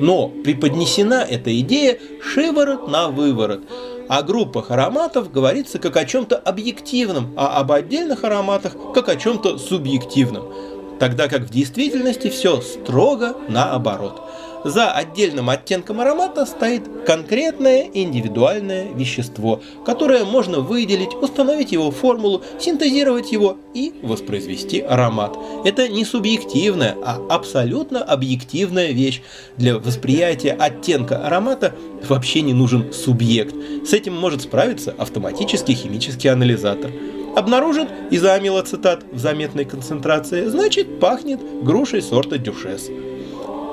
Но 0.00 0.26
преподнесена 0.26 1.24
эта 1.24 1.56
идея 1.60 2.00
шиворот 2.20 2.88
на 2.88 3.08
выворот. 3.08 3.60
О 4.08 4.22
группах 4.24 4.72
ароматов 4.72 5.30
говорится 5.30 5.78
как 5.78 5.96
о 5.96 6.04
чем-то 6.04 6.38
объективном, 6.38 7.34
а 7.36 7.60
об 7.60 7.70
отдельных 7.70 8.24
ароматах 8.24 8.74
как 8.92 9.08
о 9.08 9.14
чем-то 9.14 9.58
субъективном. 9.58 10.71
Тогда 11.02 11.26
как 11.26 11.42
в 11.42 11.50
действительности 11.50 12.30
все 12.30 12.60
строго 12.60 13.34
наоборот. 13.48 14.22
За 14.64 14.92
отдельным 14.92 15.50
оттенком 15.50 16.00
аромата 16.00 16.46
стоит 16.46 16.84
конкретное 17.04 17.90
индивидуальное 17.92 18.92
вещество, 18.94 19.60
которое 19.84 20.24
можно 20.24 20.60
выделить, 20.60 21.12
установить 21.20 21.72
его 21.72 21.90
формулу, 21.90 22.44
синтезировать 22.60 23.32
его 23.32 23.56
и 23.74 23.92
воспроизвести 24.04 24.78
аромат. 24.78 25.36
Это 25.64 25.88
не 25.88 26.04
субъективная, 26.04 26.96
а 27.04 27.20
абсолютно 27.30 28.00
объективная 28.00 28.92
вещь. 28.92 29.22
Для 29.56 29.78
восприятия 29.78 30.52
оттенка 30.52 31.26
аромата 31.26 31.74
вообще 32.08 32.42
не 32.42 32.54
нужен 32.54 32.92
субъект. 32.92 33.56
С 33.84 33.92
этим 33.92 34.14
может 34.14 34.42
справиться 34.42 34.94
автоматический 34.96 35.74
химический 35.74 36.30
анализатор. 36.30 36.92
Обнаружит 37.34 37.88
изоамилоцитат 38.10 39.04
в 39.10 39.18
заметной 39.18 39.64
концентрации, 39.64 40.46
значит 40.46 41.00
пахнет 41.00 41.40
грушей 41.62 42.02
сорта 42.02 42.36
дюшес. 42.36 42.90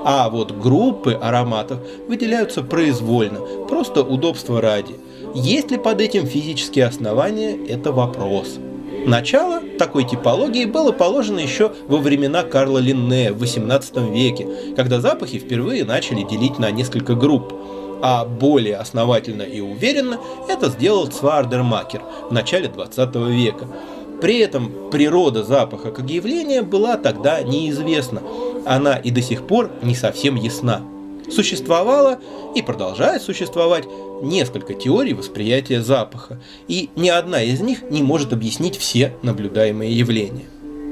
А 0.05 0.29
вот 0.29 0.53
группы 0.53 1.11
ароматов 1.13 1.79
выделяются 2.07 2.63
произвольно, 2.63 3.41
просто 3.67 4.01
удобство 4.01 4.61
ради. 4.61 4.95
Есть 5.35 5.71
ли 5.71 5.77
под 5.77 5.99
этим 5.99 6.25
физические 6.25 6.85
основания– 6.85 7.57
это 7.67 7.91
вопрос. 7.91 8.59
Начало 9.05 9.61
такой 9.77 10.05
типологии 10.05 10.65
было 10.65 10.91
положено 10.91 11.39
еще 11.39 11.71
во 11.87 11.97
времена 11.97 12.43
Карла 12.43 12.79
Линнея 12.79 13.33
в 13.33 13.41
XVIII 13.41 14.11
веке, 14.11 14.47
когда 14.75 15.01
запахи 15.01 15.37
впервые 15.37 15.83
начали 15.83 16.23
делить 16.23 16.59
на 16.59 16.71
несколько 16.71 17.15
групп. 17.15 17.53
А 18.01 18.25
более 18.25 18.77
основательно 18.77 19.43
и 19.43 19.59
уверенно 19.59 20.19
это 20.47 20.69
сделал 20.69 21.07
Цвардермакер 21.07 22.01
в 22.29 22.33
начале 22.33 22.67
20 22.67 23.15
века. 23.15 23.67
При 24.21 24.39
этом 24.39 24.89
природа 24.91 25.43
запаха 25.43 25.91
как 25.91 26.09
явления 26.09 26.61
была 26.61 26.97
тогда 26.97 27.41
неизвестна, 27.41 28.21
она 28.65 28.95
и 28.95 29.11
до 29.11 29.21
сих 29.21 29.47
пор 29.47 29.71
не 29.81 29.95
совсем 29.95 30.35
ясна. 30.35 30.81
Существовало 31.29 32.19
и 32.55 32.61
продолжает 32.61 33.21
существовать 33.21 33.85
несколько 34.21 34.73
теорий 34.73 35.13
восприятия 35.13 35.81
запаха, 35.81 36.41
и 36.67 36.89
ни 36.95 37.07
одна 37.07 37.41
из 37.41 37.61
них 37.61 37.83
не 37.83 38.03
может 38.03 38.33
объяснить 38.33 38.77
все 38.77 39.13
наблюдаемые 39.21 39.95
явления. 39.97 40.45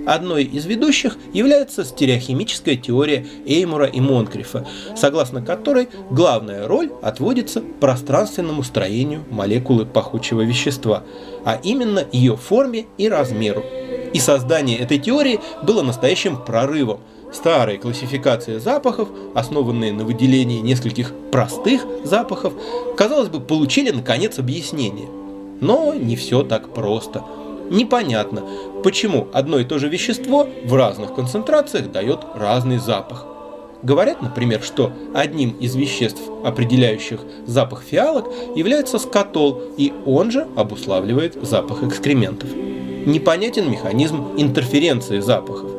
Одной 0.07 0.45
из 0.45 0.65
ведущих 0.65 1.17
является 1.33 1.83
стереохимическая 1.83 2.77
теория 2.77 3.27
Эймура 3.45 3.87
и 3.87 3.99
Монкрифа, 3.99 4.65
согласно 4.95 5.41
которой 5.41 5.89
главная 6.09 6.65
роль 6.65 6.89
отводится 7.01 7.61
пространственному 7.81 8.63
строению 8.63 9.25
молекулы 9.29 9.85
пахучего 9.85 10.41
вещества, 10.41 11.03
а 11.43 11.59
именно 11.61 12.05
ее 12.13 12.37
форме 12.37 12.85
и 12.97 13.09
размеру. 13.09 13.65
И 14.13 14.19
создание 14.19 14.77
этой 14.79 14.97
теории 14.97 15.41
было 15.63 15.81
настоящим 15.81 16.37
прорывом– 16.37 17.01
Старые 17.33 17.77
классификации 17.77 18.57
запахов, 18.57 19.09
основанные 19.35 19.91
на 19.91 20.05
выделении 20.05 20.61
нескольких 20.61 21.13
простых 21.29 21.85
запахов, 22.05 22.53
казалось 22.95 23.27
бы, 23.27 23.41
получили 23.41 23.91
наконец 23.91 24.39
объяснение. 24.39 25.09
Но 25.59 25.93
не 25.93 26.15
все 26.15 26.43
так 26.43 26.73
просто. 26.73 27.25
Непонятно, 27.69 28.43
почему 28.84 29.27
одно 29.34 29.60
и 29.60 29.65
то 29.65 29.80
же 29.80 29.89
вещество 29.89 30.47
в 30.65 30.73
разных 30.73 31.13
концентрациях 31.13 31.91
дает 31.91 32.19
разный 32.36 32.77
запах. 32.77 33.25
Говорят, 33.84 34.21
например, 34.21 34.62
что 34.63 34.91
одним 35.13 35.51
из 35.51 35.75
веществ, 35.75 36.21
определяющих 36.43 37.19
запах 37.45 37.84
фиалок, 37.84 38.25
является 38.56 38.97
скотол, 38.97 39.62
и 39.77 39.93
он 40.06 40.32
же 40.32 40.47
обуславливает 40.56 41.38
запах 41.43 41.84
экскрементов. 41.84 42.49
Непонятен 43.06 43.69
механизм 43.69 44.34
интерференции 44.38 45.19
запахов 45.19 45.71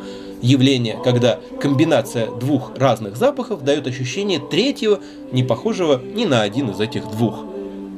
явление, 0.43 0.99
когда 1.03 1.41
комбинация 1.61 2.31
двух 2.31 2.77
разных 2.77 3.17
запахов 3.17 3.65
дает 3.65 3.87
ощущение 3.87 4.39
третьего, 4.39 5.01
не 5.33 5.43
похожего 5.43 6.01
ни 6.01 6.25
на 6.25 6.43
один 6.43 6.71
из 6.71 6.81
этих 6.81 7.09
двух. 7.11 7.45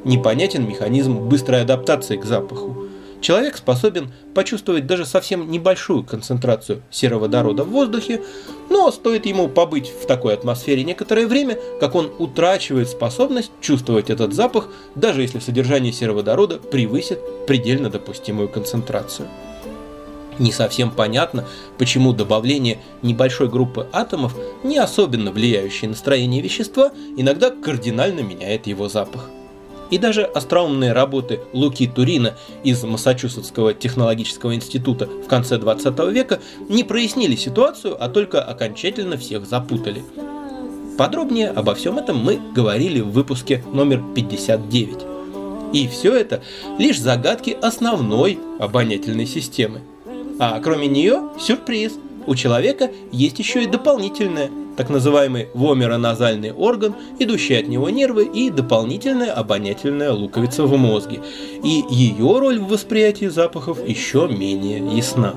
Непонятен 0.03 0.67
механизм 0.67 1.27
быстрой 1.27 1.61
адаптации 1.61 2.17
к 2.17 2.25
запаху. 2.25 2.80
Человек 3.21 3.55
способен 3.57 4.11
почувствовать 4.33 4.87
даже 4.87 5.05
совсем 5.05 5.49
небольшую 5.51 6.03
концентрацию 6.03 6.81
сероводорода 6.89 7.63
в 7.63 7.69
воздухе, 7.69 8.21
но 8.69 8.91
стоит 8.91 9.27
ему 9.27 9.47
побыть 9.47 9.89
в 9.89 10.07
такой 10.07 10.33
атмосфере 10.33 10.83
некоторое 10.83 11.27
время, 11.27 11.57
как 11.79 11.93
он 11.95 12.11
утрачивает 12.17 12.89
способность 12.89 13.51
чувствовать 13.61 14.09
этот 14.09 14.33
запах, 14.33 14.69
даже 14.95 15.21
если 15.21 15.39
содержание 15.39 15.93
сероводорода 15.93 16.57
превысит 16.57 17.19
предельно 17.45 17.89
допустимую 17.89 18.49
концентрацию 18.49 19.27
не 20.39 20.51
совсем 20.51 20.91
понятно, 20.91 21.45
почему 21.77 22.13
добавление 22.13 22.79
небольшой 23.01 23.47
группы 23.47 23.87
атомов, 23.91 24.35
не 24.63 24.77
особенно 24.77 25.31
влияющей 25.31 25.87
на 25.87 25.95
строение 25.95 26.41
вещества, 26.41 26.91
иногда 27.15 27.51
кардинально 27.51 28.21
меняет 28.21 28.67
его 28.67 28.89
запах. 28.89 29.29
И 29.91 29.97
даже 29.97 30.23
остроумные 30.23 30.93
работы 30.93 31.41
Луки 31.51 31.85
Турина 31.85 32.35
из 32.63 32.81
Массачусетского 32.83 33.73
технологического 33.73 34.55
института 34.55 35.05
в 35.05 35.27
конце 35.27 35.57
20 35.57 35.99
века 36.11 36.39
не 36.69 36.83
прояснили 36.83 37.35
ситуацию, 37.35 38.01
а 38.01 38.07
только 38.07 38.41
окончательно 38.41 39.17
всех 39.17 39.45
запутали. 39.45 40.03
Подробнее 40.97 41.49
обо 41.49 41.75
всем 41.75 41.97
этом 41.97 42.17
мы 42.17 42.39
говорили 42.55 43.01
в 43.01 43.11
выпуске 43.11 43.63
номер 43.73 44.01
59. 44.15 44.97
И 45.73 45.87
все 45.87 46.15
это 46.15 46.41
лишь 46.77 46.99
загадки 46.99 47.57
основной 47.61 48.39
обонятельной 48.59 49.25
системы. 49.25 49.81
А 50.39 50.59
кроме 50.59 50.87
нее, 50.87 51.29
сюрприз. 51.39 51.93
У 52.27 52.35
человека 52.35 52.91
есть 53.11 53.39
еще 53.39 53.63
и 53.63 53.67
дополнительное, 53.67 54.51
так 54.77 54.89
называемый 54.89 55.47
вомероназальный 55.53 56.51
орган, 56.51 56.95
идущий 57.19 57.55
от 57.55 57.67
него 57.67 57.89
нервы 57.89 58.25
и 58.25 58.49
дополнительная 58.49 59.31
обонятельная 59.31 60.11
луковица 60.11 60.63
в 60.63 60.77
мозге. 60.77 61.21
И 61.63 61.83
ее 61.89 62.39
роль 62.39 62.59
в 62.59 62.67
восприятии 62.67 63.25
запахов 63.25 63.77
еще 63.87 64.27
менее 64.27 64.79
ясна. 64.95 65.35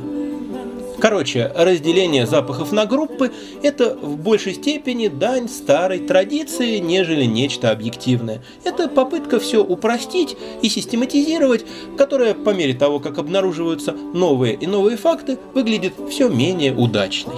Короче, 1.04 1.52
разделение 1.54 2.26
запахов 2.26 2.72
на 2.72 2.86
группы– 2.86 3.30
это 3.62 3.94
в 3.94 4.16
большей 4.16 4.54
степени 4.54 5.08
дань 5.08 5.50
старой 5.50 5.98
традиции, 5.98 6.78
нежели 6.78 7.26
нечто 7.26 7.70
объективное. 7.70 8.42
Это 8.64 8.88
попытка 8.88 9.38
все 9.38 9.62
упростить 9.62 10.34
и 10.62 10.70
систематизировать, 10.70 11.66
которая 11.98 12.32
по 12.32 12.54
мере 12.54 12.72
того, 12.72 13.00
как 13.00 13.18
обнаруживаются 13.18 13.92
новые 13.92 14.54
и 14.54 14.66
новые 14.66 14.96
факты, 14.96 15.36
выглядит 15.52 15.92
все 16.08 16.30
менее 16.30 16.74
удачной. 16.74 17.36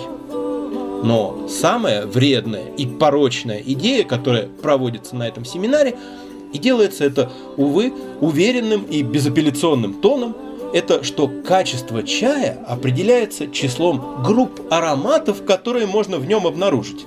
Но 1.02 1.46
самая 1.48 2.06
вредная 2.06 2.66
и 2.76 2.87
порочная 2.87 3.62
идея, 3.64 4.04
которая 4.04 4.48
проводится 4.62 5.14
на 5.14 5.28
этом 5.28 5.44
семинаре, 5.44 5.96
и 6.52 6.59
делается 6.59 7.04
это, 7.04 7.30
увы, 7.56 7.92
уверенным 8.20 8.85
и 8.85 9.02
безапелляционным 9.02 9.94
тоном– 9.94 10.37
это 10.72 11.04
что 11.04 11.28
качество 11.28 12.02
чая 12.02 12.59
определяется 12.66 13.48
числом 13.48 14.22
групп 14.22 14.61
ароматов, 14.70 15.44
которые 15.44 15.87
можно 15.87 16.18
в 16.18 16.26
нем 16.26 16.46
обнаружить. 16.46 17.06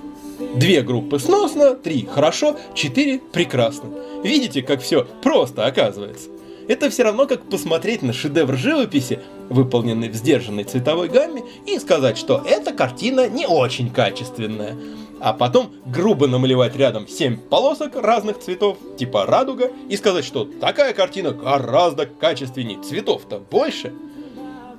Две 0.56 0.82
группы 0.82 1.19
сносно, 1.19 1.75
три 1.75 2.08
хорошо, 2.12 2.56
четыре 2.73 3.19
прекрасно. 3.19 3.89
Видите, 4.23 4.62
как 4.62 4.82
все 4.82 5.06
просто 5.21 5.65
оказывается. 5.65 6.30
Это 6.69 6.91
все 6.91 7.01
равно, 7.01 7.25
как 7.25 7.49
посмотреть 7.49 8.03
на 8.03 8.13
шедевр 8.13 8.55
живописи, 8.55 9.19
выполненный 9.49 10.08
в 10.08 10.13
сдержанной 10.13 10.65
цветовой 10.65 11.10
гамме, 11.10 11.43
и 11.65 11.79
сказать, 11.79 12.15
что 12.15 12.43
эта 12.45 12.73
картина 12.73 13.27
не 13.27 13.47
очень 13.47 13.89
качественная. 13.89 14.77
А 15.19 15.34
потом 15.34 15.71
грубо 15.88 16.27
намалевать 16.27 16.75
рядом 16.75 17.08
7 17.08 17.38
полосок 17.38 17.95
разных 17.95 18.38
цветов, 18.38 18.77
типа 18.99 19.25
радуга, 19.25 19.71
и 19.89 19.97
сказать, 19.97 20.23
что 20.23 20.45
такая 20.45 20.93
картина 20.93 21.32
гораздо 21.32 22.05
качественнее, 22.05 22.79
цветов-то 22.79 23.39
больше. 23.39 23.91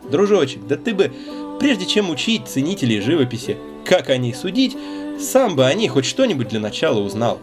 Дружочек, 0.09 0.65
да 0.69 0.77
ты 0.77 0.95
бы, 0.95 1.11
прежде 1.59 1.87
чем 1.87 2.09
учить 2.11 2.47
ценителей 2.47 3.01
живописи, 3.01 3.59
как 3.85 4.11
о 4.11 4.17
ней 4.17 4.33
судить, 4.33 4.77
сам 5.19 5.57
бы 5.57 5.67
о 5.67 5.75
ней 5.75 5.89
хоть 5.89 6.07
что-нибудь 6.07 6.51
для 6.51 6.61
начала 6.61 7.01
узнал. 7.01 7.41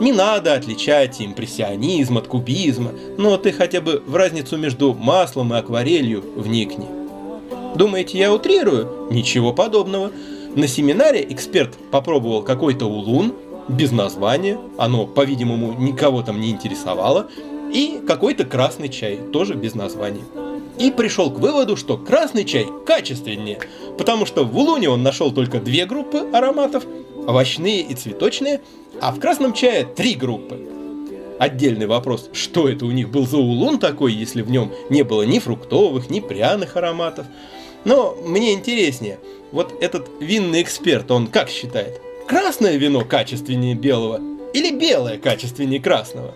Не 0.00 0.12
надо 0.12 0.54
отличать 0.54 1.20
импрессионизм 1.20 2.18
от 2.18 2.28
кубизма, 2.28 2.92
но 3.18 3.36
ты 3.36 3.52
хотя 3.52 3.80
бы 3.80 4.02
в 4.06 4.14
разницу 4.14 4.56
между 4.56 4.94
маслом 4.94 5.52
и 5.54 5.56
акварелью 5.56 6.24
вникни. 6.36 6.86
Думаете, 7.76 8.18
я 8.18 8.32
утрирую? 8.32 9.08
Ничего 9.10 9.52
подобного. 9.52 10.10
На 10.54 10.66
семинаре 10.66 11.26
эксперт 11.28 11.74
попробовал 11.90 12.42
какой-то 12.42 12.86
улун, 12.86 13.34
без 13.68 13.90
названия, 13.90 14.58
оно, 14.78 15.06
по-видимому, 15.06 15.74
никого 15.78 16.22
там 16.22 16.40
не 16.40 16.50
интересовало, 16.50 17.28
и 17.72 18.00
какой-то 18.06 18.44
красный 18.44 18.88
чай, 18.88 19.18
тоже 19.32 19.54
без 19.54 19.74
названия. 19.74 20.22
И 20.78 20.90
пришел 20.90 21.30
к 21.30 21.38
выводу, 21.38 21.76
что 21.76 21.96
красный 21.96 22.44
чай 22.44 22.66
качественнее, 22.86 23.58
потому 23.98 24.24
что 24.24 24.44
в 24.44 24.56
улуне 24.56 24.88
он 24.88 25.02
нашел 25.02 25.32
только 25.32 25.58
две 25.58 25.84
группы 25.86 26.18
ароматов, 26.32 26.84
овощные 27.26 27.80
и 27.80 27.94
цветочные, 27.94 28.60
а 29.00 29.12
в 29.12 29.20
красном 29.20 29.52
чае 29.52 29.84
три 29.84 30.14
группы. 30.14 30.60
Отдельный 31.38 31.86
вопрос, 31.86 32.30
что 32.32 32.68
это 32.68 32.86
у 32.86 32.90
них 32.90 33.10
был 33.10 33.26
за 33.26 33.36
улун 33.36 33.78
такой, 33.78 34.12
если 34.12 34.42
в 34.42 34.50
нем 34.50 34.72
не 34.88 35.02
было 35.02 35.22
ни 35.22 35.38
фруктовых, 35.38 36.08
ни 36.08 36.20
пряных 36.20 36.76
ароматов. 36.76 37.26
Но 37.84 38.16
мне 38.24 38.54
интереснее, 38.54 39.18
вот 39.52 39.74
этот 39.80 40.08
винный 40.20 40.62
эксперт, 40.62 41.10
он 41.10 41.26
как 41.26 41.50
считает? 41.50 42.00
Красное 42.26 42.76
вино 42.76 43.04
качественнее 43.04 43.74
белого 43.74 44.20
или 44.54 44.74
белое 44.74 45.18
качественнее 45.18 45.80
красного? 45.80 46.34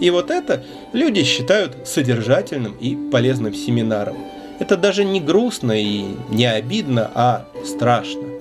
И 0.00 0.10
вот 0.10 0.30
это 0.30 0.64
люди 0.92 1.22
считают 1.22 1.86
содержательным 1.86 2.74
и 2.80 2.96
полезным 3.10 3.54
семинаром. 3.54 4.16
Это 4.58 4.76
даже 4.76 5.04
не 5.04 5.20
грустно 5.20 5.72
и 5.72 6.04
не 6.30 6.46
обидно, 6.46 7.10
а 7.14 7.46
страшно. 7.64 8.33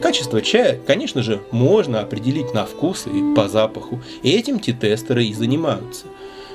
Качество 0.00 0.42
чая, 0.42 0.78
конечно 0.86 1.22
же, 1.22 1.40
можно 1.50 2.00
определить 2.00 2.52
на 2.52 2.66
вкус 2.66 3.06
и 3.06 3.34
по 3.34 3.48
запаху, 3.48 4.00
и 4.22 4.30
этим 4.30 4.60
те 4.60 4.72
тестеры 4.72 5.24
и 5.24 5.32
занимаются. 5.32 6.06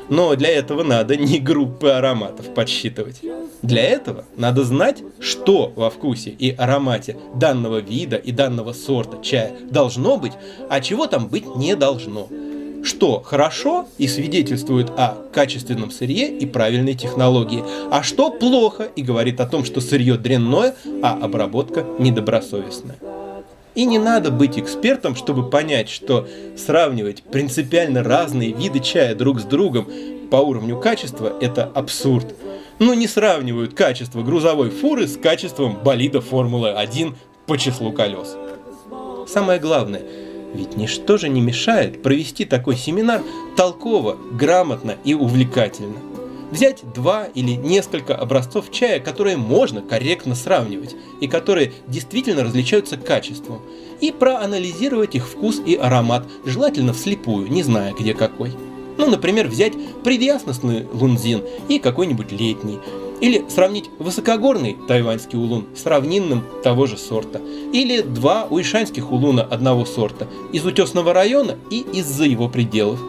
Но 0.09 0.35
для 0.35 0.49
этого 0.49 0.83
надо 0.83 1.15
не 1.15 1.39
группы 1.39 1.89
ароматов 1.89 2.53
подсчитывать. 2.53 3.21
Для 3.61 3.83
этого 3.83 4.25
надо 4.35 4.63
знать, 4.63 5.01
что 5.19 5.71
во 5.75 5.89
вкусе 5.89 6.31
и 6.31 6.51
аромате 6.51 7.17
данного 7.35 7.77
вида 7.77 8.17
и 8.17 8.31
данного 8.31 8.73
сорта 8.73 9.19
чая 9.23 9.53
должно 9.69 10.17
быть, 10.17 10.33
а 10.69 10.81
чего 10.81 11.07
там 11.07 11.27
быть 11.27 11.55
не 11.55 11.75
должно. 11.75 12.27
Что 12.83 13.21
хорошо 13.21 13.87
и 13.97 14.07
свидетельствует 14.07 14.89
о 14.97 15.15
качественном 15.31 15.91
сырье 15.91 16.35
и 16.35 16.45
правильной 16.45 16.95
технологии, 16.95 17.63
а 17.91 18.03
что 18.03 18.31
плохо 18.31 18.89
и 18.95 19.01
говорит 19.03 19.39
о 19.39 19.45
том, 19.45 19.63
что 19.63 19.81
сырье 19.81 20.17
дрянное, 20.17 20.75
а 21.01 21.17
обработка 21.21 21.85
недобросовестная. 21.99 22.97
И 23.73 23.85
не 23.85 23.99
надо 23.99 24.31
быть 24.31 24.59
экспертом, 24.59 25.15
чтобы 25.15 25.49
понять, 25.49 25.89
что 25.89 26.27
сравнивать 26.57 27.23
принципиально 27.23 28.03
разные 28.03 28.51
виды 28.51 28.79
чая 28.79 29.15
друг 29.15 29.39
с 29.39 29.43
другом 29.43 29.87
по 30.29 30.37
уровню 30.37 30.79
качества– 30.79 31.33
это 31.41 31.63
абсурд. 31.63 32.35
Ну 32.79 32.93
не 32.93 33.07
сравнивают 33.07 33.73
качество 33.73 34.23
грузовой 34.23 34.71
фуры 34.71 35.07
с 35.07 35.15
качеством 35.15 35.77
болида 35.83 36.19
Формулы-1 36.19 37.15
по 37.45 37.57
числу 37.57 37.93
колес. 37.93 38.35
Самое 39.27 39.59
главное, 39.59 40.01
ведь 40.53 40.75
ничто 40.75 41.17
же 41.17 41.29
не 41.29 41.39
мешает 41.39 42.01
провести 42.01 42.43
такой 42.43 42.75
семинар 42.75 43.21
толково, 43.55 44.17
грамотно 44.33 44.95
и 45.05 45.13
увлекательно 45.13 46.10
взять 46.51 46.83
два 46.93 47.25
или 47.25 47.51
несколько 47.51 48.15
образцов 48.15 48.69
чая, 48.71 48.99
которые 48.99 49.37
можно 49.37 49.81
корректно 49.81 50.35
сравнивать 50.35 50.95
и 51.19 51.27
которые 51.27 51.73
действительно 51.87 52.43
различаются 52.43 52.97
качеством, 52.97 53.61
и 53.99 54.11
проанализировать 54.11 55.15
их 55.15 55.27
вкус 55.27 55.61
и 55.65 55.75
аромат, 55.75 56.27
желательно 56.45 56.93
вслепую, 56.93 57.49
не 57.49 57.63
зная 57.63 57.93
где 57.93 58.13
какой. 58.13 58.51
Ну, 58.97 59.09
например, 59.09 59.47
взять 59.47 59.73
предъясностный 60.03 60.85
лунзин 60.91 61.43
и 61.69 61.79
какой-нибудь 61.79 62.31
летний, 62.31 62.79
или 63.21 63.45
сравнить 63.49 63.89
высокогорный 63.99 64.77
тайваньский 64.87 65.37
улун 65.37 65.67
с 65.75 65.85
равнинным 65.85 66.43
того 66.63 66.87
же 66.87 66.97
сорта. 66.97 67.39
Или 67.71 68.01
два 68.01 68.47
уишанских 68.49 69.11
улуна 69.11 69.43
одного 69.43 69.85
сорта 69.85 70.27
из 70.51 70.65
утесного 70.65 71.13
района 71.13 71.55
и 71.69 71.85
из-за 71.93 72.25
его 72.25 72.49
пределов 72.49 72.99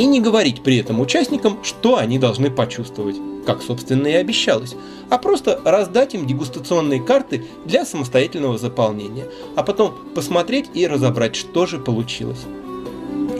и 0.00 0.06
не 0.06 0.18
говорить 0.22 0.62
при 0.62 0.78
этом 0.78 0.98
участникам, 0.98 1.62
что 1.62 1.98
они 1.98 2.18
должны 2.18 2.50
почувствовать, 2.50 3.16
как, 3.44 3.60
собственно, 3.60 4.06
и 4.06 4.14
обещалось, 4.14 4.74
а 5.10 5.18
просто 5.18 5.60
раздать 5.62 6.14
им 6.14 6.26
дегустационные 6.26 7.02
карты 7.02 7.44
для 7.66 7.84
самостоятельного 7.84 8.56
заполнения, 8.56 9.26
а 9.56 9.62
потом 9.62 9.94
посмотреть 10.14 10.70
и 10.72 10.86
разобрать, 10.86 11.36
что 11.36 11.66
же 11.66 11.78
получилось. 11.78 12.46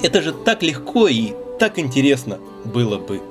Это 0.03 0.21
же 0.21 0.35
так 0.35 0.63
легко 0.63 1.09
и 1.09 1.33
так 1.59 1.79
интересно 1.79 2.39
было 2.67 2.99
бы. 2.99 3.23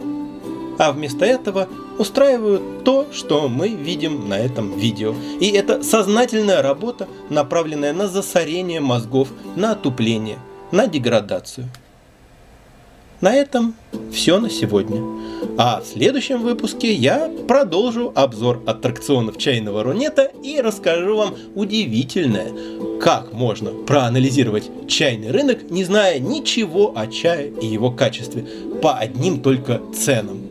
А 0.79 0.91
вместо 0.91 1.23
этого 1.23 1.67
устраивают 1.99 2.83
то, 2.83 3.05
что 3.11 3.47
мы 3.47 3.67
видим 3.67 4.27
на 4.27 4.39
этом 4.39 4.75
видео. 4.75 5.13
И 5.39 5.49
это 5.49 5.83
сознательная 5.83 6.63
работа, 6.63 7.07
направленная 7.29 7.93
на 7.93 8.07
засорение 8.07 8.79
мозгов, 8.79 9.27
на 9.55 9.73
отупление, 9.73 10.39
на 10.71 10.87
деградацию. 10.87 11.69
На 13.21 13.35
этом 13.35 13.75
все 14.13 14.39
на 14.39 14.49
сегодня. 14.49 15.01
А 15.57 15.81
в 15.81 15.85
следующем 15.85 16.41
выпуске 16.41 16.93
я 16.93 17.29
продолжу 17.47 18.13
обзор 18.15 18.63
аттракционов 18.65 19.37
чайного 19.37 19.83
рунета 19.83 20.31
и 20.41 20.61
расскажу 20.61 21.17
вам 21.17 21.35
удивительное, 21.53 22.51
как 23.01 23.33
можно 23.33 23.71
проанализировать 23.71 24.69
чайный 24.87 25.31
рынок, 25.31 25.69
не 25.69 25.83
зная 25.83 26.19
ничего 26.19 26.93
о 26.95 27.07
чае 27.07 27.51
и 27.61 27.65
его 27.65 27.91
качестве, 27.91 28.45
по 28.81 28.93
одним 28.93 29.41
только 29.41 29.81
ценам. 29.93 30.43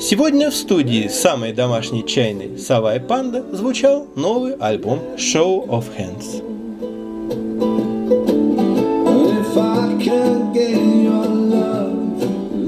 Сегодня 0.00 0.50
в 0.50 0.54
студии 0.54 1.08
самой 1.08 1.52
домашней 1.52 2.06
чайной 2.06 2.58
«Сова 2.58 2.96
и 2.96 3.00
панда» 3.00 3.44
звучал 3.52 4.06
новый 4.14 4.54
альбом 4.54 5.00
«Show 5.16 5.66
of 5.68 5.86
Hands». 5.96 6.42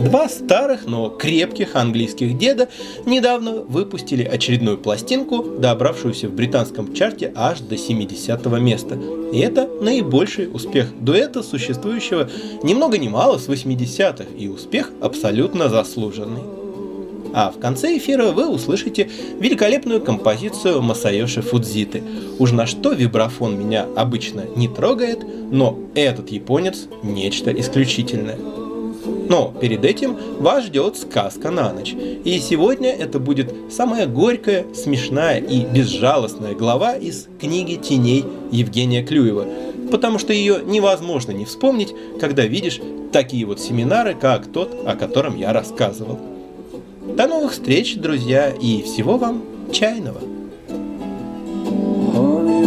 Два 0.05 0.29
старых, 0.29 0.87
но 0.87 1.09
крепких 1.09 1.77
английских 1.77 2.37
деда 2.37 2.69
недавно 3.07 3.53
выпустили 3.53 4.23
очередную 4.23 4.77
пластинку, 4.77 5.43
добравшуюся 5.43 6.29
в 6.29 6.33
британском 6.33 6.93
чарте 6.93 7.33
аж 7.35 7.61
до 7.61 7.79
70 7.79 8.45
места. 8.61 8.99
И 9.33 9.39
это 9.39 9.67
наибольший 9.81 10.51
успех 10.53 10.89
дуэта, 11.01 11.43
существующего 11.43 12.29
ни 12.63 12.75
много 12.75 12.99
ни 12.99 13.09
мало 13.09 13.39
с 13.39 13.49
80-х, 13.49 14.25
и 14.37 14.47
успех 14.47 14.91
абсолютно 15.01 15.71
заслуженный. 15.71 16.43
А 17.33 17.51
в 17.51 17.59
конце 17.59 17.97
эфира 17.97 18.31
вы 18.31 18.47
услышите 18.47 19.09
великолепную 19.41 20.03
композицию 20.03 20.83
Масайоши 20.83 21.41
Фудзиты. 21.41 22.03
Уж 22.39 22.53
на 22.53 22.67
что 22.67 22.93
вибрафон 22.93 23.59
меня 23.59 23.87
обычно 23.97 24.45
не 24.55 24.69
трогает, 24.69 25.25
но 25.51 25.79
этот 25.95 26.31
японец 26.31 26.89
нечто 27.03 27.51
исключительное. 27.51 28.64
Но 29.29 29.55
перед 29.61 29.85
этим 29.85 30.17
вас 30.39 30.65
ждет 30.65 30.97
сказка 30.97 31.51
на 31.51 31.73
ночь. 31.73 31.95
И 31.95 32.39
сегодня 32.41 32.91
это 32.91 33.19
будет 33.19 33.55
самая 33.71 34.07
горькая, 34.07 34.67
смешная 34.75 35.41
и 35.41 35.65
безжалостная 35.65 36.55
глава 36.55 36.95
из 36.95 37.29
книги 37.41 37.75
«Теней» 37.75 38.25
Евгения 38.51 39.03
Клюева. 39.03 39.47
Потому 39.91 40.19
что 40.19 40.33
ее 40.33 40.61
невозможно 40.65 41.33
не 41.33 41.45
вспомнить, 41.45 41.95
когда 42.21 42.45
видишь 42.45 42.81
такие 43.13 43.47
вот 43.47 43.61
семинары, 43.61 44.15
как 44.15 44.47
тот, 44.47 44.75
о 44.87 44.97
котором 44.97 45.37
я 45.37 45.53
рассказывал. 45.53 46.19
До 47.17 47.27
новых 47.27 47.53
встреч, 47.53 47.97
друзья, 47.97 48.51
и 48.51 48.83
всего 48.83 49.19
вам 49.19 49.43
чайного! 49.73 50.21
Honey, 52.15 52.65